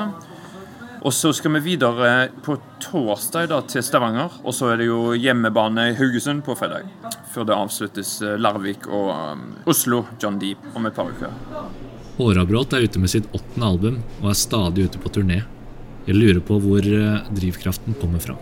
Og 1.02 1.10
så 1.14 1.32
skal 1.34 1.56
vi 1.56 1.60
videre 1.72 2.28
på 2.46 2.54
torsdag 2.82 3.48
da, 3.50 3.58
til 3.66 3.82
Stavanger. 3.82 4.36
Og 4.46 4.54
så 4.54 4.70
er 4.70 4.78
det 4.78 4.86
jo 4.86 5.16
hjemmebane 5.18 5.88
i 5.90 5.96
Haugesund 5.98 6.44
på 6.46 6.54
fredag. 6.58 6.86
Før 7.32 7.48
det 7.48 7.56
avsluttes 7.56 8.20
eh, 8.22 8.36
Larvik 8.38 8.86
og 8.86 9.10
um, 9.10 9.42
Oslo, 9.66 10.04
John 10.22 10.38
Deep 10.38 10.62
om 10.78 10.86
et 10.86 10.94
par 10.94 11.10
uker. 11.10 11.34
Hårabråt 12.20 12.76
er 12.76 12.86
ute 12.86 13.02
med 13.02 13.10
sitt 13.10 13.26
åttende 13.34 13.72
album 13.72 13.98
og 14.20 14.30
er 14.30 14.38
stadig 14.38 14.86
ute 14.86 15.02
på 15.02 15.10
turné. 15.16 15.40
Jeg 16.06 16.18
lurer 16.18 16.42
på 16.44 16.60
hvor 16.62 16.86
eh, 16.86 17.32
drivkraften 17.34 17.98
kommer 17.98 18.22
fra. 18.22 18.38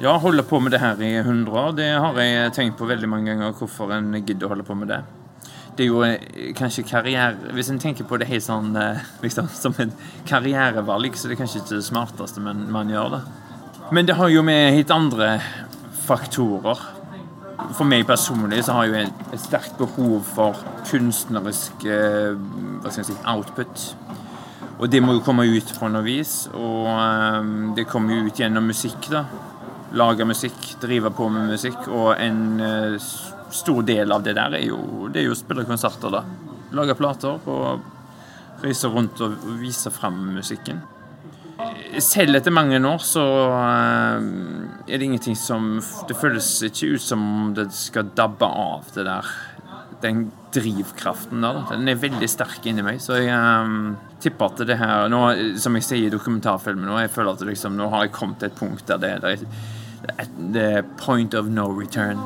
Ja, 0.00 0.16
holde 0.18 0.42
på 0.42 0.58
med 0.64 0.72
det 0.74 0.80
her 0.82 0.98
i 1.04 1.12
100 1.20 1.52
år, 1.52 1.76
det 1.76 1.90
har 1.92 2.16
jeg 2.18 2.54
tenkt 2.56 2.80
på 2.80 2.88
veldig 2.88 3.10
mange 3.12 3.28
ganger. 3.28 3.52
Hvorfor 3.60 3.92
en 3.94 4.08
gidder 4.22 4.48
å 4.48 4.54
holde 4.54 4.66
på 4.66 4.78
med 4.78 4.90
det. 4.90 5.02
Det 5.74 5.84
er 5.84 5.90
jo 5.90 6.02
eh, 6.06 6.52
kanskje 6.54 6.84
karriere 6.86 7.52
Hvis 7.54 7.70
en 7.72 7.80
tenker 7.82 8.06
på 8.06 8.18
det 8.20 8.28
helt 8.30 8.46
sånn 8.46 8.74
eh, 8.78 9.02
liksom, 9.24 9.50
som 9.62 9.74
et 9.82 9.94
karrierevalg, 10.28 11.16
så 11.18 11.28
det 11.28 11.36
er 11.36 11.42
kanskje 11.42 11.62
ikke 11.62 11.76
det 11.76 11.86
smarteste, 11.88 12.42
man, 12.44 12.66
man 12.72 12.92
gjør 12.92 13.16
det. 13.16 13.22
Men 13.92 14.08
det 14.08 14.16
har 14.18 14.30
jo 14.32 14.44
med 14.46 14.72
helt 14.76 14.92
andre 14.94 15.38
faktorer. 16.06 16.80
For 17.74 17.86
meg 17.88 18.06
personlig 18.06 18.62
så 18.66 18.78
har 18.78 18.88
jeg 18.88 19.08
et, 19.08 19.26
et 19.34 19.42
sterkt 19.42 19.76
behov 19.78 20.22
for 20.34 20.58
kunstnerisk 20.88 21.86
eh, 21.88 22.32
hva 22.34 22.92
skal 22.92 23.02
jeg 23.02 23.10
si, 23.10 23.18
output. 23.30 23.88
Og 24.78 24.90
det 24.90 25.00
må 25.02 25.14
jo 25.16 25.22
komme 25.26 25.46
ut 25.46 25.74
på 25.78 25.88
noe 25.90 26.02
vis. 26.06 26.44
Og 26.54 27.74
det 27.76 27.86
kommer 27.90 28.16
jo 28.16 28.28
ut 28.28 28.40
gjennom 28.40 28.66
musikk, 28.68 29.06
da. 29.12 29.24
Lage 29.94 30.26
musikk, 30.26 30.58
drive 30.82 31.12
på 31.14 31.28
med 31.30 31.54
musikk. 31.54 31.86
Og 31.86 32.16
en 32.18 32.58
stor 33.50 33.82
del 33.86 34.12
av 34.12 34.24
det 34.24 34.36
der 34.38 34.56
er 34.58 34.64
jo, 34.66 35.08
det 35.12 35.22
er 35.22 35.28
jo 35.28 35.36
å 35.36 35.38
spille 35.38 35.66
konserter, 35.68 36.12
da. 36.12 36.24
Lage 36.74 36.96
plater 36.98 37.38
og 37.50 38.64
reise 38.64 38.90
rundt 38.90 39.20
og 39.24 39.38
vise 39.60 39.92
fram 39.94 40.18
musikken. 40.34 40.82
Selv 42.02 42.34
etter 42.34 42.50
mange 42.54 42.80
år 42.82 43.02
så 43.04 43.24
eh, 43.54 44.24
er 44.88 44.98
det 44.98 45.06
ingenting 45.06 45.36
som 45.38 45.76
Det 46.08 46.16
føles 46.18 46.48
ikke 46.66 46.96
ut 46.96 47.02
som 47.02 47.52
det 47.54 47.68
skal 47.76 48.10
dabbe 48.16 48.48
av, 48.48 48.88
det 48.96 49.06
der. 49.06 49.28
Den 50.02 50.26
drivkraften 50.54 51.44
der. 51.46 51.62
Den 51.70 51.88
er 51.88 52.00
veldig 52.00 52.28
sterk 52.30 52.66
inni 52.66 52.82
meg. 52.84 52.98
Så 53.02 53.20
jeg 53.22 53.30
um, 53.30 53.94
tipper 54.22 54.50
at 54.50 54.64
det 54.66 54.78
her 54.80 55.08
nå, 55.12 55.22
Som 55.62 55.78
jeg 55.78 55.86
sier 55.86 56.08
i 56.08 56.12
dokumentarfilmen, 56.12 56.88
nå, 56.90 56.98
jeg 57.04 57.14
føler 57.14 57.38
at 57.38 57.46
liksom, 57.46 57.78
nå 57.78 57.88
har 57.94 58.06
jeg 58.06 58.16
kommet 58.18 58.42
til 58.42 58.50
et 58.50 58.58
punkt 58.58 58.90
der 58.90 59.00
det, 59.22 59.38
det, 59.38 60.28
det 60.54 60.68
point 61.00 61.34
of 61.38 61.46
no 61.46 61.70
return. 61.70 62.18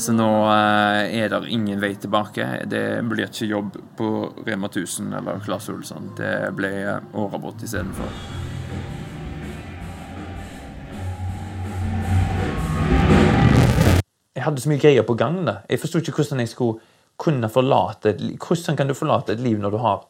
Så 0.00 0.14
nå 0.16 0.26
eh, 0.48 1.10
er 1.20 1.28
det 1.28 1.50
ingen 1.52 1.80
vei 1.82 1.90
tilbake. 2.00 2.44
Det 2.72 2.84
blir 3.04 3.26
ikke 3.28 3.48
jobb 3.50 3.74
på 3.98 4.06
Rema 4.46 4.70
1000 4.70 5.10
eller 5.18 5.42
Claes 5.44 5.66
Olsson. 5.68 6.06
Det 6.16 6.30
ble 6.56 6.70
Årabrott 7.20 7.60
istedenfor. 7.66 8.08
Jeg 14.32 14.46
hadde 14.46 14.64
så 14.64 14.72
mye 14.72 14.80
greier 14.80 15.04
på 15.04 15.18
gang. 15.20 15.42
da. 15.44 15.58
Jeg 15.68 15.82
forsto 15.82 16.00
ikke 16.00 16.16
hvordan 16.16 16.40
jeg 16.40 16.54
skulle 16.54 16.80
kunne 17.20 17.52
forlate 17.52 18.14
et 18.14 18.24
liv. 18.24 18.38
Hvordan 18.40 18.80
kan 18.80 18.88
du 18.88 18.96
forlate 18.96 19.36
et 19.36 19.44
liv 19.44 19.60
når 19.60 19.76
du 19.76 19.78
har 19.84 20.08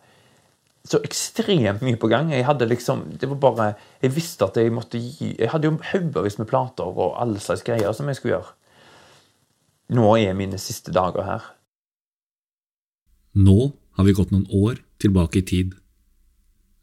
så 0.86 1.02
ekstremt 1.02 1.82
mye 1.82 1.98
på 1.98 2.12
gang? 2.14 2.30
Jeg 2.30 2.46
hadde 2.46 2.70
liksom, 2.70 3.08
det 3.18 3.26
var 3.34 3.42
bare, 3.42 3.68
jeg 4.06 4.14
visste 4.14 4.46
at 4.46 4.56
jeg 4.56 4.70
måtte 4.70 5.02
gi 5.02 5.34
Jeg 5.34 5.50
hadde 5.50 5.66
jo 5.66 5.80
haugevis 5.90 6.38
med 6.38 6.46
plater 6.46 6.86
og 6.86 7.18
alle 7.18 7.42
slags 7.42 7.66
greier 7.66 7.90
som 7.90 8.06
jeg 8.06 8.22
skulle 8.22 8.38
gjøre. 8.38 8.54
Nå 9.90 10.06
er 10.18 10.36
mine 10.38 10.58
siste 10.62 10.92
dager 10.94 11.26
her. 11.26 11.46
Nå 13.34 13.72
har 13.98 14.06
vi 14.06 14.14
gått 14.14 14.30
noen 14.34 14.46
år 14.54 14.82
tilbake 15.02 15.40
i 15.40 15.46
tid. 15.46 15.74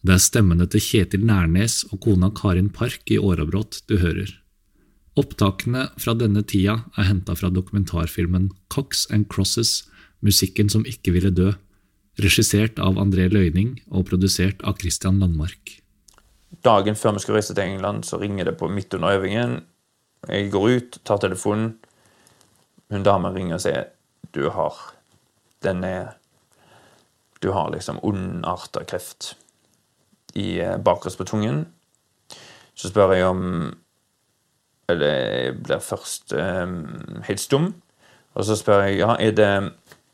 Det 0.03 0.15
er 0.15 0.23
stemmene 0.23 0.67
til 0.71 0.83
Kjetil 0.83 1.23
Nærnes 1.27 1.81
og 1.91 2.01
kona 2.03 2.29
Karin 2.35 2.69
Park 2.73 3.09
i 3.11 3.19
Årabrått 3.19 3.81
du 3.89 3.97
hører. 4.03 4.29
Opptakene 5.17 5.87
fra 5.97 6.13
denne 6.13 6.43
tida 6.45 6.83
er 6.95 7.07
henta 7.09 7.33
fra 7.35 7.49
dokumentarfilmen 7.49 8.51
Cox 8.73 9.07
and 9.11 9.27
Crosses 9.31 9.87
Musikken 10.25 10.69
som 10.69 10.85
ikke 10.89 11.13
ville 11.13 11.31
dø, 11.33 11.51
regissert 12.21 12.79
av 12.81 12.97
André 13.01 13.27
Løyning 13.29 13.75
og 13.93 14.07
produsert 14.09 14.63
av 14.65 14.79
Christian 14.81 15.19
Landmark. 15.21 15.77
Dagen 16.65 16.97
før 16.97 17.17
vi 17.17 17.23
skal 17.23 17.37
reise 17.37 17.53
til 17.53 17.65
England, 17.67 18.05
så 18.07 18.17
ringer 18.21 18.49
det 18.49 18.55
på 18.57 18.69
midt 18.71 18.95
under 18.97 19.19
øvingen. 19.19 19.59
Jeg 20.27 20.49
går 20.51 20.69
ut, 20.69 20.97
tar 21.05 21.21
telefonen. 21.21 21.75
Hun 22.89 23.03
damen 23.03 23.35
ringer 23.35 23.57
og 23.57 23.63
sier 23.63 23.89
du 24.35 24.49
har 24.53 24.75
Den 25.63 25.83
er 25.83 26.15
Du 27.41 27.51
har 27.51 27.69
liksom 27.69 27.99
ondarta 28.03 28.83
kreft 28.83 29.35
i 30.33 30.59
eh, 30.59 30.77
bakerst 30.77 31.17
på 31.17 31.25
tungen. 31.25 31.65
Så 32.73 32.89
spør 32.89 33.13
jeg 33.13 33.25
om 33.25 33.43
Eller 34.89 35.07
jeg 35.07 35.63
blir 35.63 35.79
først 35.79 36.33
um, 36.33 37.21
helt 37.27 37.41
stum. 37.41 37.73
Og 38.33 38.45
så 38.45 38.55
spør 38.55 38.87
jeg 38.87 38.99
ja, 38.99 39.15
er 39.19 39.31
det 39.31 39.51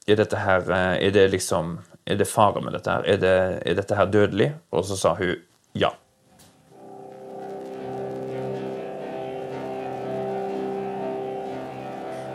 er 0.08 0.20
dette 0.20 0.40
her 0.44 0.70
eh, 0.72 1.08
Er 1.08 1.12
det 1.12 1.32
liksom 1.32 1.80
Er 2.06 2.20
det 2.20 2.28
fare 2.28 2.62
med 2.62 2.74
dette 2.74 2.92
her? 2.92 3.04
Er, 3.08 3.18
det, 3.18 3.36
er 3.66 3.74
dette 3.80 3.96
her 3.96 4.06
dødelig? 4.06 4.54
Og 4.72 4.86
så 4.86 4.98
sa 5.00 5.14
hun 5.16 5.36
ja. 5.76 5.90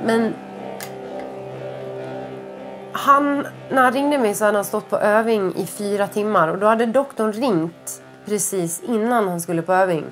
Men 0.04 0.34
han, 2.92 3.46
när 3.70 3.82
han 3.82 3.92
ringde 3.92 4.18
mig 4.18 4.34
så 4.34 4.44
hade 4.44 4.58
han 4.58 4.64
stått 4.64 4.90
på 4.90 4.96
övning 4.96 5.54
i 5.56 5.66
fyra 5.66 6.08
timmar 6.08 6.48
och 6.48 6.58
då 6.58 6.66
hade 6.66 6.86
doktorn 6.86 7.32
ringt 7.32 8.02
precis 8.24 8.82
innan 8.82 9.28
han 9.28 9.40
skulle 9.40 9.62
på 9.62 9.72
övning. 9.72 10.04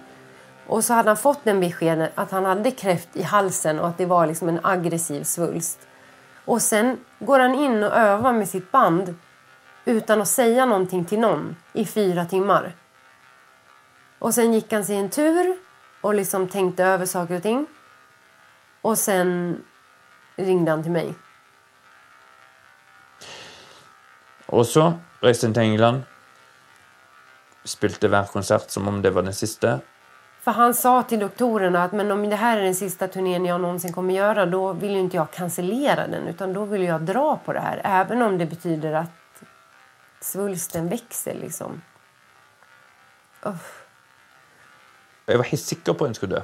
Och 0.66 0.84
så 0.84 0.94
hade 0.94 1.08
han 1.08 1.16
fått 1.16 1.44
den 1.44 1.60
beskeden 1.60 2.08
att 2.14 2.30
han 2.30 2.44
hade 2.44 2.70
kräft 2.70 3.16
i 3.16 3.22
halsen 3.22 3.78
och 3.78 3.88
att 3.88 3.98
det 3.98 4.06
var 4.06 4.26
liksom 4.26 4.48
en 4.48 4.60
aggressiv 4.62 5.22
svulst. 5.22 5.88
Och 6.44 6.62
sen 6.62 6.98
går 7.18 7.38
han 7.38 7.54
in 7.54 7.82
och 7.82 7.92
övar 7.92 8.32
med 8.32 8.48
sitt 8.48 8.72
band 8.72 9.14
utan 9.84 10.20
att 10.20 10.28
säga 10.28 10.66
någonting 10.66 11.04
till 11.04 11.18
någon 11.18 11.56
i 11.72 11.84
fyra 11.84 12.24
timmar. 12.24 12.72
Och 14.18 14.34
sen 14.34 14.52
gick 14.52 14.72
han 14.72 14.84
sig 14.84 14.96
en 14.96 15.10
tur 15.10 15.56
och 16.00 16.14
liksom 16.14 16.48
tänkte 16.48 16.84
över 16.84 17.06
saker 17.06 17.36
och 17.36 17.42
ting. 17.42 17.66
Och 18.82 18.98
sen 18.98 19.56
ringde 20.36 20.70
han 20.70 20.82
till 20.82 20.92
mig. 20.92 21.14
Og 24.46 24.66
så 24.66 24.92
reiste 25.22 25.46
han 25.46 25.54
til 25.54 25.62
England. 25.62 26.02
Spilte 27.66 28.08
hver 28.08 28.28
konsert 28.30 28.70
som 28.70 28.88
om 28.88 29.02
det 29.02 29.10
var 29.10 29.22
den 29.22 29.34
siste. 29.34 29.80
För 30.40 30.52
han 30.52 30.74
sa 30.74 31.02
till 31.02 31.18
doktorerna 31.18 31.84
att 31.84 31.92
men 31.92 32.10
om 32.10 32.30
det 32.30 32.36
här 32.36 32.58
är 32.58 32.62
den 32.62 32.74
sista 32.74 33.08
turnén 33.08 33.44
jag 33.44 33.60
någonsin 33.60 33.92
kommer 33.92 34.14
göra 34.14 34.46
då 34.46 34.72
vill 34.72 34.92
ju 34.92 34.98
inte 34.98 35.16
jag 35.16 35.30
cancellera 35.30 36.06
den 36.06 36.28
utan 36.28 36.52
då 36.52 36.64
vill 36.64 36.82
jag 36.82 37.02
dra 37.02 37.36
på 37.44 37.52
det 37.52 37.60
här. 37.60 37.80
Även 37.84 38.22
om 38.22 38.38
det 38.38 38.46
betyder 38.46 38.92
att 38.92 39.42
svulsten 40.20 40.88
växer 40.88 41.34
liksom. 41.34 41.82
Uff. 43.42 43.82
Jeg 45.26 45.38
var 45.38 45.44
helt 45.44 45.62
sikker 45.62 45.92
på 45.92 46.04
at 46.04 46.08
hun 46.08 46.14
skulle 46.14 46.36
dø. 46.36 46.42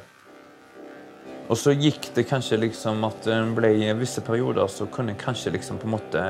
Og 1.50 1.58
så 1.58 1.74
gikk 1.74 2.12
det 2.16 2.28
kanskje 2.30 2.60
liksom 2.62 3.02
at 3.08 3.26
en 3.32 3.54
ble 3.56 3.72
i 3.82 3.88
visse 3.98 4.22
perioder 4.24 4.68
så 4.70 4.86
kunne 4.90 5.14
en 5.14 5.20
kanskje 5.20 5.52
liksom 5.56 5.80
på 5.82 5.88
en 5.88 5.96
måte 5.96 6.22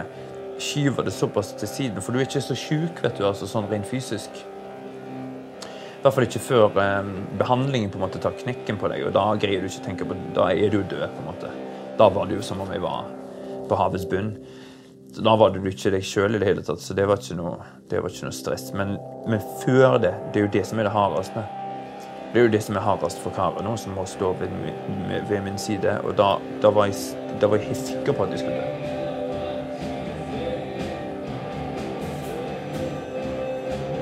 skyve 0.63 1.05
det 1.05 1.13
såpass 1.15 1.53
til 1.59 1.69
siden. 1.69 2.03
For 2.03 2.13
du 2.15 2.21
er 2.21 2.27
ikke 2.29 2.43
så 2.45 2.57
sjuk, 2.59 3.03
vet 3.05 3.19
du, 3.19 3.27
altså 3.29 3.49
sånn 3.51 3.69
rent 3.71 3.89
fysisk. 3.89 4.43
I 4.43 6.03
hvert 6.03 6.17
fall 6.17 6.27
ikke 6.27 6.43
før 6.43 6.81
eh, 6.83 7.11
behandlingen 7.39 7.93
på 7.93 8.01
en 8.01 8.07
måte 8.07 8.21
tar 8.23 8.35
knekken 8.41 8.81
på 8.81 8.91
deg, 8.91 9.05
og 9.07 9.15
da 9.15 9.29
greier 9.39 9.63
du 9.63 9.69
ikke 9.69 9.85
å 9.85 9.87
tenke 9.87 10.09
på 10.09 10.17
Da 10.35 10.49
er 10.51 10.73
du 10.73 10.81
død, 10.81 11.07
på 11.15 11.23
en 11.23 11.29
måte. 11.29 11.53
Da 12.01 12.09
var 12.11 12.27
du 12.27 12.41
som 12.43 12.63
om 12.65 12.73
jeg 12.75 12.83
var 12.83 13.07
på 13.71 13.79
havets 13.79 14.09
bunn. 14.11 14.35
Da 15.13 15.37
var 15.39 15.53
du 15.55 15.61
ikke 15.69 15.93
deg 15.95 16.05
sjøl 16.09 16.35
i 16.35 16.43
det 16.43 16.49
hele 16.49 16.65
tatt, 16.67 16.83
så 16.83 16.97
det 16.97 17.07
var 17.07 17.21
ikke 17.21 17.39
noe, 17.39 17.59
det 17.91 18.01
var 18.03 18.11
ikke 18.11 18.31
noe 18.31 18.35
stress. 18.35 18.71
Men, 18.75 18.97
men 19.29 19.45
før 19.63 20.01
det, 20.03 20.15
det 20.33 20.41
er 20.41 20.49
jo 20.49 20.55
det 20.57 20.65
som 20.67 20.81
er 20.81 20.89
det 20.89 20.97
hardeste. 20.97 21.45
Det 22.33 22.41
er 22.41 22.47
jo 22.47 22.53
det 22.53 22.63
som 22.65 22.77
er 22.77 22.81
hardest 22.81 23.19
for 23.21 23.31
Karen 23.37 23.65
nå, 23.67 23.77
som 23.77 23.93
må 23.93 24.07
stå 24.09 24.33
ved, 24.41 24.49
ved 25.29 25.41
min 25.45 25.59
side. 25.59 25.99
Og 26.01 26.17
da, 26.17 26.37
da, 26.63 26.71
var 26.73 26.89
jeg, 26.89 26.95
da 27.41 27.47
var 27.47 27.61
jeg 27.61 27.67
helt 27.67 27.83
sikker 27.87 28.13
på 28.17 28.25
at 28.25 28.31
jeg 28.33 28.39
skulle 28.41 28.57
dø. 28.57 28.69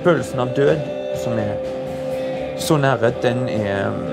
Følelsen 0.04 0.40
av 0.40 0.54
død 0.56 0.78
som 1.24 1.32
er 1.42 1.54
så 2.60 2.76
nære, 2.78 3.10
den 3.22 3.48
er 3.48 3.90
mm, 3.90 4.06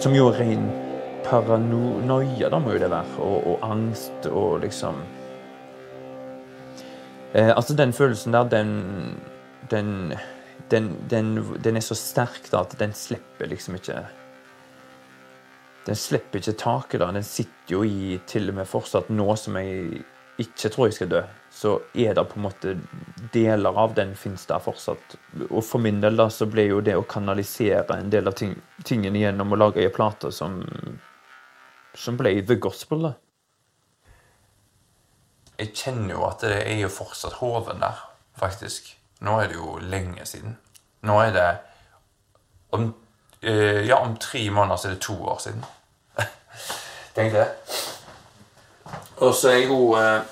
Som 0.00 0.12
jo 0.12 0.26
er 0.28 0.40
ren 0.40 0.66
paranoia, 1.24 2.50
da 2.52 2.58
må 2.58 2.74
jo 2.74 2.78
det 2.82 2.90
være. 2.90 3.16
Og, 3.18 3.46
og 3.46 3.70
angst 3.70 4.26
og 4.28 4.60
liksom 4.60 4.94
eh, 7.34 7.52
Altså, 7.56 7.74
den 7.74 7.92
følelsen 7.92 8.32
der, 8.32 8.48
den 8.48 8.84
den, 9.70 10.12
den, 10.70 10.90
den 11.08 11.58
den 11.62 11.76
er 11.76 11.84
så 11.84 11.94
sterk 11.98 12.50
da 12.50 12.64
at 12.64 12.78
den 12.78 12.94
slipper 12.94 13.46
liksom 13.50 13.78
ikke 13.78 14.04
Den 15.86 15.96
slipper 15.96 16.40
ikke 16.40 16.52
taket. 16.58 17.00
da, 17.00 17.12
Den 17.12 17.22
sitter 17.22 17.70
jo 17.70 17.84
i 17.84 18.20
til 18.26 18.48
og 18.50 18.56
med 18.56 18.66
fortsatt 18.66 19.08
nå 19.08 19.36
som 19.38 19.54
jeg 19.56 20.02
ikke 20.38 20.68
tror 20.68 20.88
jeg 20.88 20.96
skal 20.96 21.10
dø. 21.12 21.20
Så 21.54 21.76
er 21.94 22.14
det 22.14 22.24
på 22.28 22.40
en 22.40 22.42
måte 22.42 22.72
deler 23.32 23.78
av 23.78 23.94
den 23.94 24.16
fins 24.18 24.48
der 24.50 24.58
fortsatt. 24.58 25.14
Og 25.46 25.62
for 25.64 25.78
min 25.78 26.00
del 26.02 26.18
da, 26.18 26.26
så 26.28 26.48
ble 26.50 26.66
jo 26.66 26.80
det 26.84 26.96
å 26.98 27.06
kanalisere 27.06 28.00
en 28.00 28.10
del 28.10 28.26
av 28.26 28.34
ting, 28.34 28.56
tingene 28.84 29.22
gjennom 29.22 29.54
å 29.54 29.60
lage 29.60 29.80
ei 29.84 29.92
plate 29.94 30.32
som, 30.34 30.58
som 31.94 32.18
ble 32.18 32.34
The 32.42 32.58
Gospel. 32.58 33.06
da. 33.06 33.14
Jeg 35.56 35.72
kjenner 35.72 36.18
jo 36.18 36.26
at 36.26 36.42
det 36.44 36.58
er 36.66 36.82
jo 36.82 36.92
fortsatt 36.92 37.38
hoven 37.38 37.80
der, 37.80 38.02
faktisk. 38.36 38.95
Nå 39.20 39.40
er 39.40 39.48
det 39.48 39.56
jo 39.56 39.78
lenge 39.80 40.26
siden. 40.28 40.56
Nå 41.06 41.18
er 41.22 41.32
det 41.32 41.48
om, 42.76 42.94
eh, 43.42 43.86
Ja, 43.86 43.96
om 43.96 44.16
tre 44.16 44.50
måneder 44.50 44.76
så 44.76 44.88
er 44.88 44.92
det 44.92 45.00
to 45.00 45.16
år 45.24 45.38
siden. 45.38 45.64
Tenk 47.14 47.32
det. 47.32 47.48
Og 49.16 49.34
så 49.34 49.48
er 49.48 49.66
jo 49.66 49.96
eh, 49.96 50.22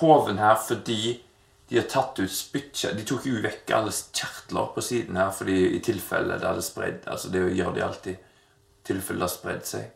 hoven 0.00 0.38
her 0.38 0.56
fordi 0.68 1.22
de 1.68 1.80
har 1.80 1.88
tatt 1.90 2.18
ut 2.18 2.30
spytkjertler. 2.30 3.00
De 3.00 3.08
tok 3.08 3.26
jo 3.26 3.42
vekk 3.42 3.72
alle 3.74 3.90
kjertler 3.90 4.70
på 4.74 4.84
siden 4.84 5.18
her 5.18 5.32
fordi 5.34 5.58
i 5.74 5.82
tilfelle 5.82 6.38
det 6.38 6.46
hadde 6.46 6.62
spredd 6.62 7.08
Altså 7.10 7.30
det 7.34 7.42
gjør 7.56 7.74
de 7.74 7.84
alltid. 7.84 8.16
I 8.16 8.86
tilfelle 8.86 9.18
det 9.18 9.26
har 9.26 9.34
spredd 9.34 9.66
seg. 9.66 9.92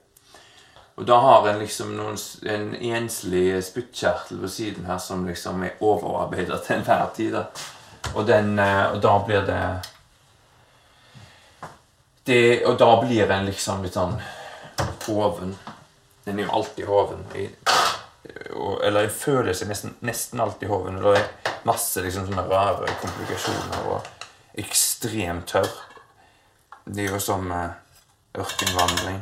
Og 0.99 1.07
da 1.07 1.17
har 1.23 1.47
en 1.49 1.61
liksom 1.63 1.95
noen, 1.97 2.19
en 2.51 2.73
enslig 2.75 3.63
spyttkjertel 3.65 4.41
på 4.43 4.51
siden 4.51 4.89
her 4.91 4.99
som 5.01 5.23
liksom 5.29 5.63
er 5.65 5.79
overarbeidet 5.81 6.59
til 6.67 6.77
enhver 6.77 7.07
tid. 7.17 7.37
Da. 7.39 7.45
Og, 8.15 8.27
den, 8.27 8.59
eh, 8.59 8.85
og 8.93 9.01
da 9.03 9.15
blir 9.27 9.47
det, 9.47 9.63
det 12.25 12.41
Og 12.67 12.79
da 12.79 12.91
blir 13.03 13.29
den 13.29 13.47
liksom 13.49 13.83
litt 13.85 13.97
sånn 13.97 14.17
hoven. 15.07 15.55
Den 16.25 16.39
er 16.39 16.47
jo 16.47 16.57
alltid 16.61 16.87
hoven. 16.87 17.25
Eller 17.35 19.07
jeg 19.07 19.15
føler 19.17 19.57
seg 19.57 19.71
nesten, 19.71 19.95
nesten 20.07 20.41
alltid 20.43 20.69
hoven. 20.71 21.01
Og 21.01 21.15
det 21.15 21.23
er 21.23 21.55
masse 21.69 22.03
liksom 22.05 22.29
sånne 22.29 22.47
rare 22.49 22.89
komplikasjoner 23.03 23.93
og 23.95 24.61
ekstremt 24.61 25.49
tørr. 25.51 25.71
Det 26.85 27.05
er 27.05 27.15
jo 27.15 27.21
som 27.23 27.51
uh, 27.53 27.71
ørkenvandring. 28.41 29.21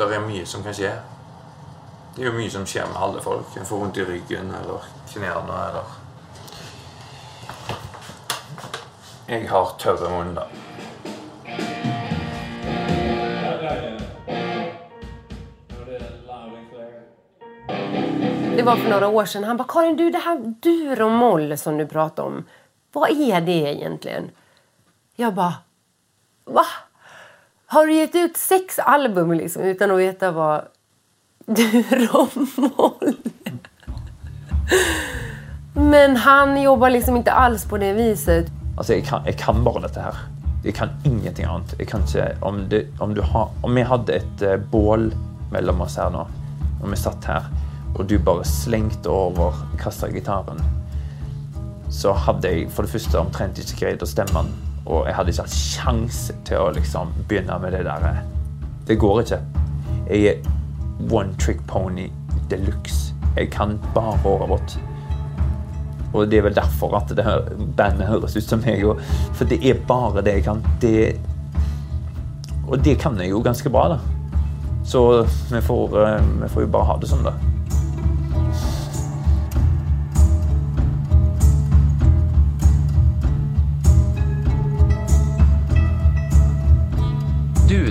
Det 0.00 0.16
er 0.16 0.22
mye 0.24 0.46
som 0.48 0.62
kan 0.64 0.72
skje. 0.72 0.90
Det 2.14 2.22
er 2.22 2.30
jo 2.30 2.32
mye 2.32 2.50
som 2.50 2.62
skjer 2.64 2.86
med 2.88 2.96
alle 3.04 3.20
folk. 3.20 3.52
En 3.60 3.66
får 3.68 3.82
vondt 3.82 3.98
i 4.00 4.06
ryggen 4.08 4.48
eller 4.56 4.86
knærne 5.12 5.58
eller 5.68 5.98
Jeg 9.28 9.44
har 9.50 9.76
tørre 9.78 10.08
munner. 10.10 10.48
Det 18.56 18.64
var 18.64 18.76
for 18.76 18.88
noen 18.88 19.04
år 19.04 19.24
siden. 19.24 19.46
Han 19.52 19.60
ba, 19.60 19.68
Karin 19.68 19.96
du 20.00 20.08
det 20.10 20.24
her 20.24 20.40
dur 20.64 21.04
og 21.04 21.12
moll 21.12 21.58
som 21.60 21.76
du 21.78 21.84
prater 21.86 22.24
om. 22.24 22.46
hva 22.96 23.12
er 23.12 23.40
det 23.40 23.62
egentlig?' 23.76 24.30
Jeg 25.18 25.34
bare 25.34 25.60
va? 26.46 26.64
Har 27.70 27.86
du 27.86 27.94
gett 27.94 28.14
ut 28.14 28.36
sex 28.36 28.78
album 28.78 29.32
liksom 29.32 29.62
utan 29.62 29.92
å 29.94 29.96
vite 30.00 30.26
hva 30.34 30.64
du 31.46 31.84
och? 32.76 33.02
Men 35.72 36.16
han 36.16 36.56
jobber 36.62 36.90
liksom 36.90 37.20
ikke 37.20 37.30
alls 37.32 37.64
på 37.70 37.78
det 37.78 37.92
viset. 37.94 38.50
Altså, 38.74 38.96
jeg 38.96 39.04
kan, 39.06 39.22
jeg 39.26 39.38
kan 39.38 39.62
bare 39.62 39.84
dette 39.84 40.02
her. 40.02 40.18
Jeg 40.64 40.74
kan 40.80 40.96
ingenting 41.06 41.46
annet. 41.46 41.76
Jeg 41.78 41.86
kan 41.92 42.02
ikke, 42.08 42.24
om, 42.42 42.58
det, 42.72 42.80
om, 42.98 43.14
har, 43.14 43.54
om 43.62 43.78
vi 43.78 43.84
hadde 43.86 44.18
et 44.18 44.42
uh, 44.42 44.56
bål 44.72 45.06
mellom 45.54 45.84
oss 45.86 45.94
her 46.02 46.10
nå, 46.10 46.24
og 46.80 46.90
vi 46.90 46.98
satt 46.98 47.28
her, 47.30 47.46
og 47.94 48.02
du 48.10 48.16
bare 48.18 48.42
slengte 48.46 49.14
over, 49.14 49.62
kasta 49.78 50.10
gitaren, 50.10 50.58
så 51.86 52.18
hadde 52.26 52.50
jeg 52.50 52.66
for 52.74 52.82
det 52.82 52.96
første 52.96 53.22
omtrent 53.22 53.62
ikke 53.62 53.84
greid 53.84 54.02
å 54.02 54.10
stemme 54.10 54.42
den. 54.42 54.69
Og 54.86 55.06
jeg 55.06 55.14
hadde 55.16 55.32
ikke 55.32 55.46
hatt 55.46 55.56
sjanse 55.56 56.36
til 56.48 56.60
å 56.60 56.70
liksom 56.74 57.12
begynne 57.28 57.58
med 57.62 57.76
det 57.76 57.84
der. 57.86 58.22
Det 58.88 58.98
går 58.98 59.22
ikke. 59.22 59.40
Jeg 60.10 60.26
er 60.30 61.12
one 61.12 61.34
trick 61.38 61.60
pony 61.68 62.08
de 62.50 62.58
luxe. 62.64 63.14
Jeg 63.36 63.50
kan 63.54 63.78
bare 63.94 64.18
årerått. 64.26 64.78
Og 66.12 66.30
det 66.30 66.40
er 66.40 66.48
vel 66.48 66.56
derfor 66.56 66.96
at 66.98 67.12
det 67.14 67.24
her 67.24 67.44
bandet 67.76 68.08
høres 68.08 68.34
ut 68.36 68.48
som 68.48 68.62
meg. 68.64 68.82
For 69.38 69.46
det 69.46 69.60
er 69.62 69.84
bare 69.86 70.24
det 70.26 70.40
jeg 70.40 70.46
kan. 70.48 70.64
Det, 70.82 70.96
og 72.66 72.80
det 72.84 72.98
kan 73.02 73.18
jeg 73.20 73.30
jo 73.30 73.42
ganske 73.44 73.70
bra, 73.70 73.88
da. 73.94 74.00
Så 74.84 75.22
vi 75.52 75.60
får, 75.60 75.96
eh, 76.06 76.22
vi 76.42 76.48
får 76.48 76.62
jo 76.62 76.72
bare 76.72 76.88
ha 76.88 76.96
det 76.98 77.10
sånn, 77.10 77.26
da. 77.26 77.34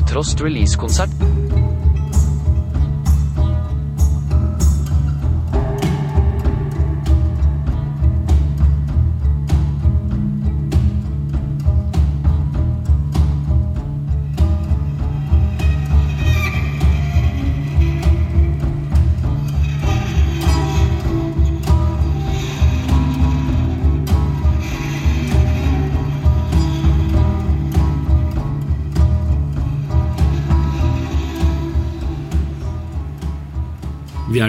Duetrost 0.10 0.42
releasekonsert. 0.42 1.12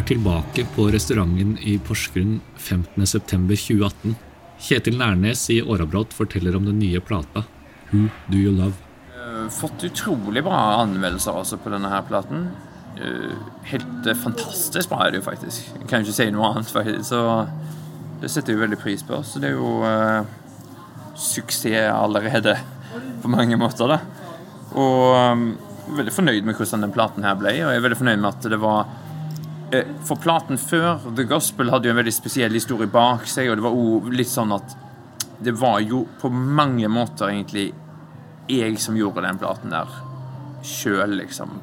Er 0.00 0.06
tilbake 0.08 0.64
på 0.74 0.86
restauranten 0.94 1.56
i 1.66 1.74
Porsgrunn 1.84 2.38
15.9.2018. 2.56 4.14
Kjetil 4.60 4.96
Nærnes 5.00 5.42
i 5.52 5.58
Årabrot 5.60 6.14
forteller 6.16 6.56
om 6.56 6.64
den 6.68 6.78
nye 6.80 7.00
plata 7.04 7.42
Who 7.90 8.06
Do 8.30 8.38
You 8.38 8.52
Love? 8.54 8.78
Eh, 9.12 9.48
Fått 9.52 9.84
utrolig 9.84 10.44
bra 10.46 10.60
anmeldelser 10.80 11.36
altså 11.42 11.58
på 11.60 11.72
denne 11.72 11.90
her 11.92 12.06
platen. 12.08 12.46
Eh, 12.96 13.34
Helt 13.72 14.08
eh, 14.08 14.16
fantastisk 14.22 14.92
bra 14.92 15.02
er 15.04 15.12
det 15.12 15.20
jo 15.20 15.26
faktisk. 15.26 15.68
Jeg 15.74 15.90
kan 15.90 16.06
ikke 16.06 16.16
si 16.16 16.28
noe 16.32 16.48
annet, 16.48 16.72
faktisk. 16.72 17.10
Så 17.10 17.20
det 18.22 18.32
setter 18.32 18.56
jeg 18.56 18.62
veldig 18.62 18.80
pris 18.80 19.04
på. 19.04 19.20
Så 19.26 19.42
det 19.42 19.50
er 19.50 19.58
jo 19.58 19.74
uh, 19.84 20.24
suksess 21.16 21.90
allerede 21.92 22.56
på 23.20 23.32
mange 23.32 23.58
måter, 23.60 23.96
da. 23.96 24.00
Og 24.70 25.34
um, 25.34 25.46
veldig 25.98 26.14
fornøyd 26.14 26.48
med 26.48 26.56
hvordan 26.56 26.86
den 26.86 26.94
platen 26.94 27.26
her 27.26 27.36
ble, 27.36 27.52
og 27.64 27.72
jeg 27.72 27.80
er 27.80 27.86
veldig 27.88 28.00
fornøyd 28.00 28.20
med 28.20 28.32
at 28.32 28.52
det 28.52 28.60
var 28.62 28.88
For 29.70 30.18
platen 30.18 30.58
før, 30.58 30.98
The 31.14 31.24
Gospel, 31.30 31.70
hadde 31.70 31.86
jo 31.86 31.94
en 31.94 32.00
veldig 32.00 32.14
spesiell 32.14 32.54
historie 32.56 32.90
bak 32.90 33.28
seg, 33.30 33.50
og 33.50 33.60
det 33.60 33.64
var 33.66 33.76
jo 33.76 34.14
litt 34.14 34.30
sånn 34.30 34.54
at 34.56 34.74
det 35.40 35.54
var 35.56 35.78
jo 35.80 36.04
på 36.20 36.28
mange 36.30 36.88
måter 36.92 37.30
egentlig 37.30 37.70
jeg 38.50 38.80
som 38.82 38.96
gjorde 38.98 39.24
den 39.24 39.38
platen 39.40 39.72
der 39.72 39.92
sjøl, 40.66 41.14
liksom. 41.20 41.54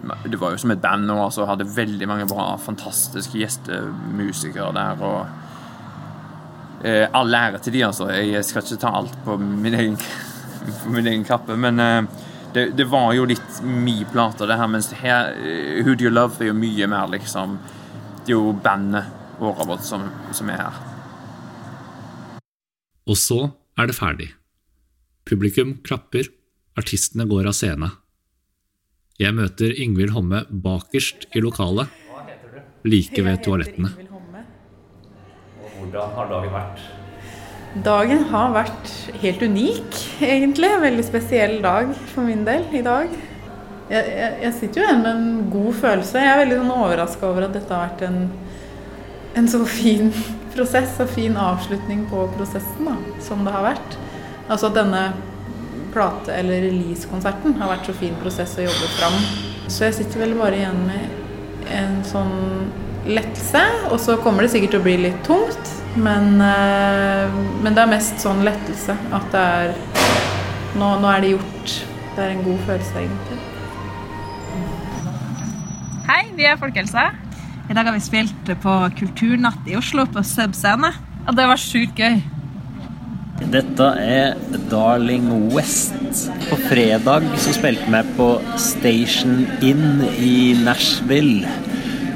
Det 0.00 0.38
var 0.40 0.54
jo 0.54 0.62
som 0.62 0.72
et 0.72 0.80
band 0.80 1.10
og 1.12 1.26
altså, 1.26 1.44
hadde 1.46 1.68
veldig 1.68 2.08
mange 2.08 2.26
bra, 2.30 2.54
fantastiske 2.58 3.38
gjestemusikere 3.38 4.72
der. 4.74 5.04
og 5.04 6.86
eh, 6.88 7.04
All 7.12 7.34
ære 7.36 7.60
til 7.60 7.76
de, 7.76 7.84
altså. 7.84 8.08
Jeg 8.16 8.44
skal 8.48 8.64
ikke 8.64 8.80
ta 8.80 8.94
alt 9.02 9.18
på 9.26 9.36
min 9.36 9.76
egen, 9.76 9.98
på 10.82 10.94
min 10.96 11.12
egen 11.12 11.26
kappe, 11.28 11.56
men 11.60 11.84
eh, 11.84 12.26
det, 12.54 12.70
det 12.76 12.86
var 12.90 13.12
jo 13.14 13.26
litt 13.30 13.60
mi 13.62 14.00
plate, 14.10 14.46
det 14.48 14.58
her. 14.58 14.70
Mens 14.70 14.90
her, 15.00 15.32
eh, 15.38 15.80
Who 15.84 15.94
Do 15.94 16.08
You 16.08 16.12
Love 16.12 16.40
er 16.42 16.50
jo 16.50 16.56
mye 16.58 16.88
mer 16.90 17.10
liksom 17.12 17.58
Det 18.26 18.34
er 18.34 18.36
jo 18.36 18.52
bandet 18.52 19.16
Årabrot 19.40 19.84
som, 19.86 20.04
som 20.36 20.50
er 20.52 20.60
her. 20.60 20.80
Og 23.08 23.16
så 23.16 23.40
er 23.80 23.88
det 23.88 23.96
ferdig. 23.96 24.28
Publikum 25.26 25.78
klapper, 25.86 26.28
artistene 26.78 27.24
går 27.30 27.48
av 27.48 27.56
scenen. 27.56 27.96
Jeg 29.20 29.36
møter 29.36 29.72
Ingvild 29.72 30.12
Homme 30.14 30.44
bakerst 30.48 31.26
i 31.36 31.42
lokalet, 31.44 31.88
like 32.84 33.24
ved 33.24 33.42
toalettene. 33.44 33.90
Hvordan 35.80 36.14
har 36.16 36.30
dagen 36.30 36.54
vært? 36.54 36.84
Dagen 37.70 38.24
har 38.32 38.50
vært 38.50 38.88
helt 39.22 39.42
unik, 39.46 39.98
egentlig. 40.26 40.70
Veldig 40.82 41.04
spesiell 41.06 41.60
dag 41.62 41.92
for 42.10 42.26
min 42.26 42.42
del 42.46 42.64
i 42.74 42.82
dag. 42.82 43.12
Jeg, 43.90 44.06
jeg, 44.10 44.32
jeg 44.42 44.56
sitter 44.56 44.80
jo 44.80 44.86
igjen 44.88 45.04
med 45.04 45.10
en 45.12 45.44
god 45.52 45.78
følelse. 45.78 46.18
Jeg 46.18 46.32
er 46.32 46.40
veldig 46.42 46.58
sånn 46.58 46.72
overraska 46.74 47.28
over 47.28 47.46
at 47.46 47.54
dette 47.54 47.74
har 47.74 47.92
vært 47.92 48.02
en, 48.08 48.18
en 49.38 49.46
så 49.52 49.62
fin 49.70 50.10
prosess 50.56 50.98
og 51.02 51.12
fin 51.14 51.38
avslutning 51.38 52.02
på 52.10 52.26
prosessen 52.34 52.90
da, 52.90 52.96
som 53.22 53.46
det 53.46 53.54
har 53.54 53.68
vært. 53.68 53.98
Altså 54.48 54.72
at 54.72 54.78
denne 54.80 55.04
plate- 55.94 56.34
eller 56.42 56.66
release-konserten 56.66 57.54
har 57.62 57.70
vært 57.70 57.86
så 57.86 57.94
fin 58.02 58.18
prosess 58.18 58.56
å 58.58 58.66
jobbe 58.66 58.94
fram. 58.96 59.18
Så 59.70 59.86
jeg 59.86 60.00
sitter 60.00 60.24
vel 60.24 60.34
bare 60.38 60.58
igjen 60.58 60.86
med 60.88 61.70
en 61.70 62.00
sånn 62.06 62.34
lettelse. 63.06 63.62
Og 63.92 64.00
så 64.02 64.18
kommer 64.26 64.42
det 64.42 64.50
sikkert 64.56 64.74
til 64.74 64.82
å 64.82 64.88
bli 64.90 64.96
litt 65.06 65.22
tungt, 65.26 65.76
men, 65.96 66.40
eh, 66.40 67.38
men 67.62 67.74
det 67.74 67.82
er 67.82 67.90
mest 67.90 68.20
sånn 68.22 68.44
lettelse. 68.46 68.94
At 69.16 69.30
det 69.32 69.40
er 69.40 69.72
nå, 70.78 70.92
nå 71.02 71.08
er 71.10 71.24
det 71.24 71.32
gjort. 71.34 71.76
Det 72.14 72.24
er 72.24 72.34
en 72.34 72.44
god 72.44 72.60
følelse, 72.68 73.04
egentlig. 73.04 73.38
Hei, 76.10 76.22
vi 76.36 76.46
er 76.46 76.58
Folkehelsa. 76.60 77.10
I 77.70 77.74
dag 77.76 77.86
har 77.86 77.94
vi 77.94 78.02
spilt 78.02 78.52
på 78.62 78.76
Kulturnatt 78.98 79.66
i 79.70 79.76
Oslo 79.78 80.06
på 80.10 80.24
Sub 80.26 80.56
Scene. 80.58 80.90
Og 81.26 81.36
det 81.38 81.46
var 81.46 81.60
sjukt 81.60 81.98
gøy. 82.00 82.20
Dette 83.50 83.86
er 84.02 84.34
Darling 84.70 85.30
West. 85.54 85.94
På 86.50 86.58
fredag 86.68 87.24
så 87.40 87.54
spilte 87.56 87.86
vi 87.88 88.02
på 88.18 88.28
Station 88.60 89.46
Inn 89.64 90.02
i 90.18 90.52
Nashville. 90.60 91.69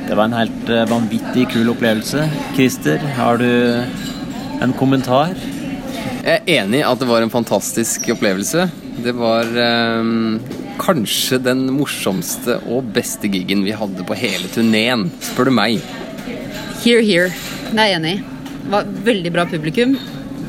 Det 0.04 0.16
var 0.16 0.28
en 0.28 0.36
helt 0.36 0.68
eh, 0.68 0.84
vanvittig 0.90 1.46
kul 1.54 1.70
opplevelse. 1.72 2.26
Christer, 2.54 3.00
har 3.16 3.38
du 3.40 3.48
en 4.62 4.74
kommentar? 4.76 5.32
Jeg 6.24 6.42
er 6.42 6.50
enig 6.60 6.82
i 6.82 6.84
at 6.84 7.00
det 7.00 7.08
var 7.08 7.24
en 7.24 7.32
fantastisk 7.32 8.10
opplevelse. 8.12 8.66
Det 9.04 9.14
var 9.16 9.48
eh, 9.48 10.10
kanskje 10.80 11.40
den 11.46 11.66
morsomste 11.72 12.58
og 12.68 12.92
beste 12.96 13.30
gigen 13.32 13.64
vi 13.64 13.72
hadde 13.76 14.04
på 14.06 14.16
hele 14.18 14.50
turneen, 14.52 15.08
spør 15.24 15.48
du 15.48 15.54
meg. 15.56 15.80
Here, 16.84 17.00
here. 17.00 17.30
Det 17.70 17.80
er 17.80 17.94
jeg 17.94 18.00
enig 18.00 18.14
i. 18.18 18.22
Det 18.64 18.72
var 18.72 18.92
veldig 19.08 19.32
bra 19.32 19.46
publikum 19.48 19.96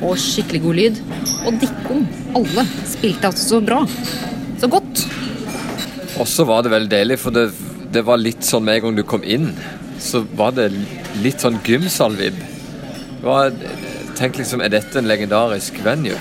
og 0.04 0.18
skikkelig 0.20 0.62
god 0.65 0.82
lyd. 0.82 1.00
Og 1.46 1.62
Dikkom, 1.62 2.04
alle, 2.36 2.68
spilte 2.91 3.32
altså 3.32 3.56
så 3.56 3.62
bra. 3.63 3.86
Så 4.60 4.70
godt. 4.72 5.06
Og 6.20 6.28
så 6.28 6.46
var 6.48 6.63
det 6.63 6.72
veldig 6.76 6.91
deilig, 6.91 7.20
for 7.24 7.36
det, 7.36 7.50
det 7.95 8.03
var 8.03 8.19
litt 8.19 8.43
sånn 8.43 8.65
med 8.67 8.79
en 8.79 8.88
gang 8.88 8.97
du 8.97 9.05
kom 9.08 9.23
inn, 9.23 9.53
så 10.03 10.25
var 10.36 10.55
det 10.58 10.67
litt 11.23 11.43
sånn 11.43 11.62
gymsal-vib. 11.63 12.36
Tenk 14.15 14.39
liksom, 14.39 14.63
er 14.63 14.73
dette 14.73 14.99
en 14.99 15.08
legendarisk 15.08 15.79
venue? 15.84 16.17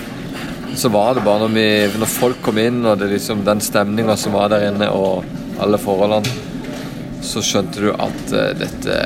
Så 0.78 0.90
var 0.90 1.14
det 1.14 1.24
bare 1.26 1.44
når, 1.44 1.54
vi, 1.54 1.66
når 1.98 2.10
folk 2.10 2.40
kom 2.46 2.58
inn, 2.62 2.80
og 2.87 2.98
det 2.98 3.10
liksom, 3.12 3.44
den 3.46 3.62
stemninga 3.62 4.16
som 4.18 4.34
var 4.34 4.50
der 4.54 4.68
inne, 4.70 4.90
og 4.90 5.26
alle 5.62 5.78
forholdene, 5.78 6.30
så 7.24 7.42
skjønte 7.42 7.82
du 7.82 7.90
at 7.94 8.34
uh, 8.34 8.50
dette 8.58 8.98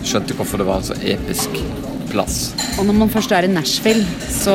Skjønte 0.00 0.32
hvorfor 0.32 0.56
det 0.56 0.64
var 0.64 0.78
en 0.80 0.86
så 0.88 0.94
episk 1.04 1.58
plass. 2.08 2.54
Og 2.80 2.86
når 2.88 2.96
man 3.02 3.10
først 3.12 3.34
er 3.36 3.44
i 3.44 3.50
Nashville, 3.52 4.06
så 4.32 4.54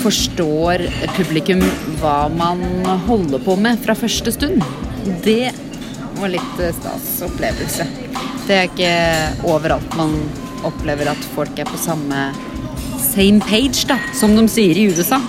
forstår 0.00 0.86
publikum 1.12 1.60
hva 2.00 2.22
man 2.32 2.62
holder 3.04 3.44
på 3.44 3.58
med 3.60 3.82
fra 3.84 3.92
første 4.00 4.32
stund. 4.32 4.64
Det 5.26 5.52
var 6.20 6.28
litt 6.28 6.60
eh, 6.60 6.74
stas 6.76 7.22
opplevelse. 7.24 7.86
Det 8.46 8.56
er 8.56 8.68
ikke 8.68 9.48
overalt 9.48 9.96
man 9.96 10.16
opplever 10.66 11.08
at 11.12 11.28
folk 11.34 11.58
er 11.58 11.68
på 11.68 11.80
samme 11.80 12.30
same 13.00 13.40
page, 13.40 13.86
da, 13.88 13.96
som 14.14 14.34
de 14.36 14.44
sier 14.50 14.76
i 14.76 14.86
USA. 14.92 15.20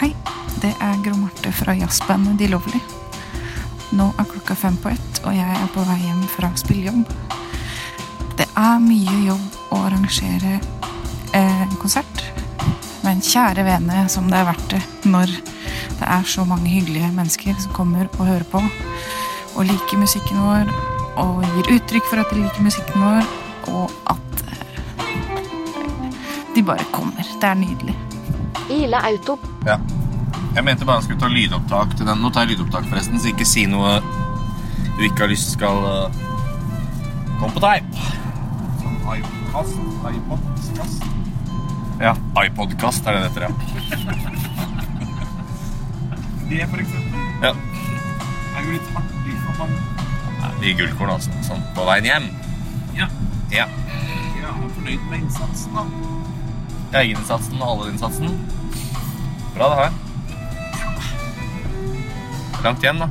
Hei, 0.00 0.10
det 0.62 0.72
er 0.82 0.98
Gro 1.04 1.14
Marte 1.20 1.52
fra 1.54 1.76
jazzbandet 1.78 2.40
De 2.42 2.50
Lovely. 2.50 2.80
Nå 3.94 4.10
er 4.18 4.28
klokka 4.32 4.56
fem 4.58 4.76
på 4.82 4.90
ett, 4.90 5.20
og 5.22 5.36
jeg 5.36 5.46
er 5.46 5.70
på 5.72 5.84
vei 5.86 6.00
hjem 6.02 6.24
fra 6.34 6.50
spillejobb. 6.58 7.04
Det 8.34 8.48
er 8.58 8.82
mye 8.82 9.20
jobb 9.28 9.74
å 9.76 9.84
arrangere 9.86 10.56
eh, 10.58 11.62
en 11.62 11.76
konsert, 11.78 12.24
men 13.04 13.14
en 13.20 13.24
kjære 13.24 13.66
vene 13.68 14.06
som 14.10 14.26
det 14.32 14.40
er 14.40 14.50
verdt 14.50 14.74
det 14.74 14.82
når 15.06 15.30
det 16.00 16.06
er 16.10 16.26
så 16.26 16.42
mange 16.48 16.72
hyggelige 16.72 17.12
mennesker 17.14 17.54
som 17.60 17.76
kommer 17.76 18.08
og 18.18 18.26
hører 18.26 18.46
på 18.50 18.62
og 19.54 19.66
liker 19.68 20.00
musikken 20.00 20.40
vår 20.42 20.70
og 21.20 21.44
gir 21.54 21.76
uttrykk 21.76 22.06
for 22.10 22.22
at 22.22 22.32
de 22.34 22.40
liker 22.42 22.64
musikken 22.64 23.04
vår, 23.04 23.28
og 23.70 23.90
at 24.10 24.40
eh, 24.50 24.58
de 26.56 26.64
bare 26.66 26.86
kommer. 26.94 27.22
Det 27.40 27.48
er 27.50 27.54
nydelig. 27.60 27.94
Ile 28.74 28.98
Auto. 29.10 29.38
Ja. 29.66 29.78
Jeg 30.54 30.64
mente 30.64 30.86
bare 30.86 31.00
han 31.00 31.06
skulle 31.06 31.20
ta 31.20 31.30
lydopptak 31.30 31.96
til 31.98 32.06
den. 32.06 32.18
Nå 32.22 32.30
tar 32.34 32.46
jeg 32.46 32.54
lydopptak, 32.54 32.86
forresten, 32.90 33.18
så 33.20 33.30
ikke 33.30 33.46
si 33.46 33.66
noe 33.70 33.98
du 34.94 35.02
ikke 35.02 35.24
har 35.24 35.30
lyst 35.32 35.54
skal 35.56 35.76
uh, 35.82 36.18
komme 37.40 37.54
på 37.56 37.62
teip. 37.64 37.88
Sånn 38.82 38.96
iPodkast. 39.16 39.74
iPodkast. 40.10 40.98
Ja, 42.02 42.12
iPodkast 42.44 43.06
er 43.06 43.12
det 43.18 43.20
det 43.22 43.28
heter, 43.30 43.42
ja. 43.48 43.50
Det, 46.44 46.60
for 46.70 46.78
eksempel. 46.78 47.20
ja. 47.42 47.52
Er 48.54 48.60
jo 48.66 48.70
litt 48.76 48.88
hardt 48.94 49.03
man 49.58 49.70
Mye 50.60 50.74
gullkorn, 50.78 51.10
altså. 51.16 51.32
Sånn 51.44 51.62
på 51.76 51.84
veien 51.88 52.06
hjem. 52.08 52.26
Ja. 52.96 53.08
Ja. 53.52 53.66
Jeg 53.66 54.44
er 54.44 54.70
fornøyd 54.76 55.02
med 55.10 55.18
innsatsen, 55.24 55.76
da. 55.76 55.84
Egeninnsatsen 57.00 57.60
og 57.60 57.66
allerinnsatsen. 57.72 58.28
Bra, 59.56 59.68
det 59.68 59.78
her. 59.82 59.92
Langt 62.64 62.86
igjen, 62.86 63.02
da. 63.02 63.08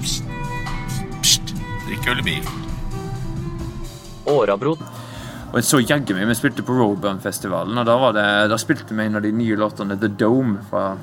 Psst. 0.00 1.52
Drikk 1.88 2.08
øl 2.14 2.22
i 2.22 2.26
bil. 2.30 2.50
Årabrot. 4.30 4.80
Og 5.50 5.56
jeg 5.58 5.66
så 5.66 5.80
jaggu 5.82 6.14
meg 6.14 6.28
vi 6.30 6.36
spilte 6.38 6.62
på 6.64 6.76
Roburn-festivalen, 6.78 7.76
og 7.82 7.86
da, 7.88 7.96
var 7.98 8.14
det, 8.14 8.26
da 8.52 8.58
spilte 8.60 8.94
vi 8.94 9.02
en 9.04 9.18
av 9.18 9.24
de 9.24 9.32
nye 9.34 9.56
låtene, 9.58 9.98
The 9.98 10.10
Dome, 10.14 10.62
fra, 10.70 10.94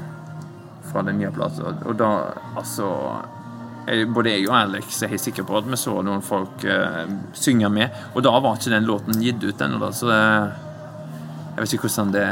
fra 0.97 1.05
den 1.05 1.19
nye 1.21 1.31
plata. 1.31 1.73
Og 1.85 1.95
da, 1.97 2.11
altså 2.57 2.91
Både 3.87 4.33
jeg 4.33 4.49
og 4.49 4.55
Alex 4.57 4.97
er 4.99 5.13
helt 5.13 5.23
sikre 5.23 5.45
på 5.47 5.55
at 5.55 5.67
vi 5.69 5.77
så 5.79 5.93
noen 6.03 6.19
folk 6.25 6.65
uh, 6.67 7.05
synge 7.31 7.69
med, 7.71 7.93
og 8.11 8.25
da 8.25 8.33
var 8.43 8.57
ikke 8.57 8.73
den 8.73 8.83
låten 8.83 9.21
gitt 9.23 9.45
ut 9.45 9.61
ennå, 9.63 9.79
da, 9.79 9.93
så 9.95 10.09
det, 10.09 10.17
jeg 11.53 11.61
vet 11.61 11.75
ikke 11.77 11.87
hvordan 11.87 12.11
det 12.11 12.25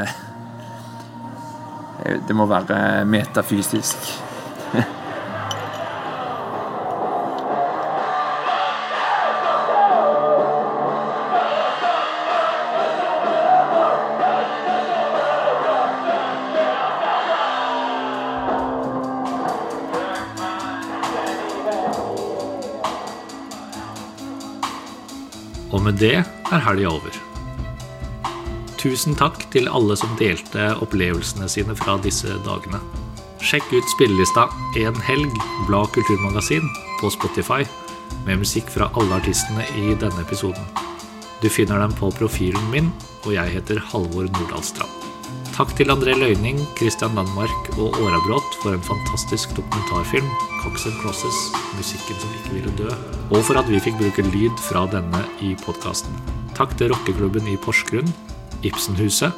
Det 2.28 2.36
må 2.36 2.44
være 2.46 3.06
metafysisk. 3.08 4.25
Med 25.86 26.00
det 26.02 26.16
er 26.18 26.62
helga 26.66 26.90
over. 26.90 27.14
Tusen 28.80 29.14
takk 29.18 29.44
til 29.54 29.70
alle 29.70 29.96
som 29.98 30.12
delte 30.18 30.72
opplevelsene 30.82 31.48
sine 31.50 31.76
fra 31.78 31.96
disse 32.02 32.36
dagene. 32.46 32.80
Sjekk 33.46 33.70
ut 33.70 33.92
spillelista 33.94 34.48
En 34.80 34.98
helg, 35.06 35.40
Blad 35.68 35.92
kulturmagasin, 35.94 36.66
på 37.00 37.10
Spotify, 37.14 37.62
med 38.26 38.42
musikk 38.42 38.70
fra 38.72 38.90
alle 38.98 39.20
artistene 39.20 39.66
i 39.78 39.94
denne 39.94 40.26
episoden. 40.26 40.66
Du 41.42 41.50
finner 41.52 41.82
dem 41.84 41.94
på 41.94 42.10
profilen 42.18 42.70
min, 42.72 42.92
og 43.24 43.34
jeg 43.36 43.58
heter 43.58 43.82
Halvor 43.92 44.30
Nordahlstrand. 44.38 45.05
Takk 45.56 45.70
til 45.72 45.88
André 45.88 46.12
Løyning, 46.12 46.58
Christian 46.76 47.14
Landmark 47.16 47.70
og 47.80 47.94
Årabrot 47.96 48.58
for 48.60 48.76
en 48.76 48.82
fantastisk 48.84 49.54
dokumentarfilm, 49.56 50.26
Cox 50.60 50.84
and 50.84 50.98
Crosses, 51.00 51.38
musikken 51.78 52.18
som 52.20 52.34
ikke 52.36 52.52
ville 52.58 52.74
dø, 52.76 52.90
og 53.30 53.40
for 53.40 53.56
at 53.56 53.70
vi 53.72 53.80
fikk 53.80 53.96
bruke 53.96 54.26
lyd 54.34 54.52
fra 54.60 54.84
denne 54.92 55.22
i 55.40 55.54
podkasten. 55.62 56.12
Takk 56.60 56.76
til 56.76 56.92
rockeklubben 56.92 57.48
i 57.48 57.56
Porsgrunn, 57.56 58.12
Ibsenhuset 58.68 59.32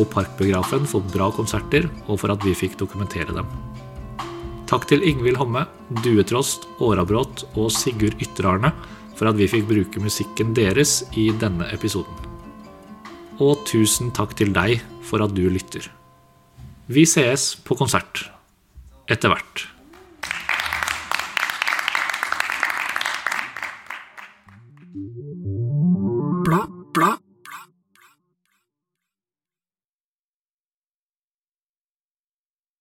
og 0.00 0.08
Parkbiografen 0.16 0.88
for 0.88 1.04
bra 1.12 1.28
konserter, 1.36 1.92
og 2.08 2.22
for 2.24 2.32
at 2.32 2.48
vi 2.48 2.56
fikk 2.56 2.80
dokumentere 2.80 3.36
dem. 3.36 3.52
Takk 4.72 4.88
til 4.88 5.04
Ingvild 5.04 5.36
Homme, 5.36 5.68
Duetrost, 6.00 6.64
Årabrot 6.80 7.44
og 7.58 7.68
Sigurd 7.76 8.16
Ytterarne 8.24 8.72
for 9.20 9.28
at 9.28 9.36
vi 9.36 9.52
fikk 9.52 9.68
bruke 9.68 10.00
musikken 10.00 10.56
deres 10.56 11.02
i 11.12 11.28
denne 11.28 11.68
episoden. 11.76 12.24
Og 13.44 13.68
tusen 13.68 14.08
takk 14.16 14.32
til 14.38 14.56
deg 14.56 14.80
for 15.08 15.24
at 15.24 15.34
du 15.34 15.46
lytter. 15.48 15.88
Vi 16.88 17.04
sees 17.08 17.54
på 17.64 17.76
konsert. 17.76 18.26
Etter 19.08 19.32
hvert. 19.32 19.66
Bla, 26.48 26.62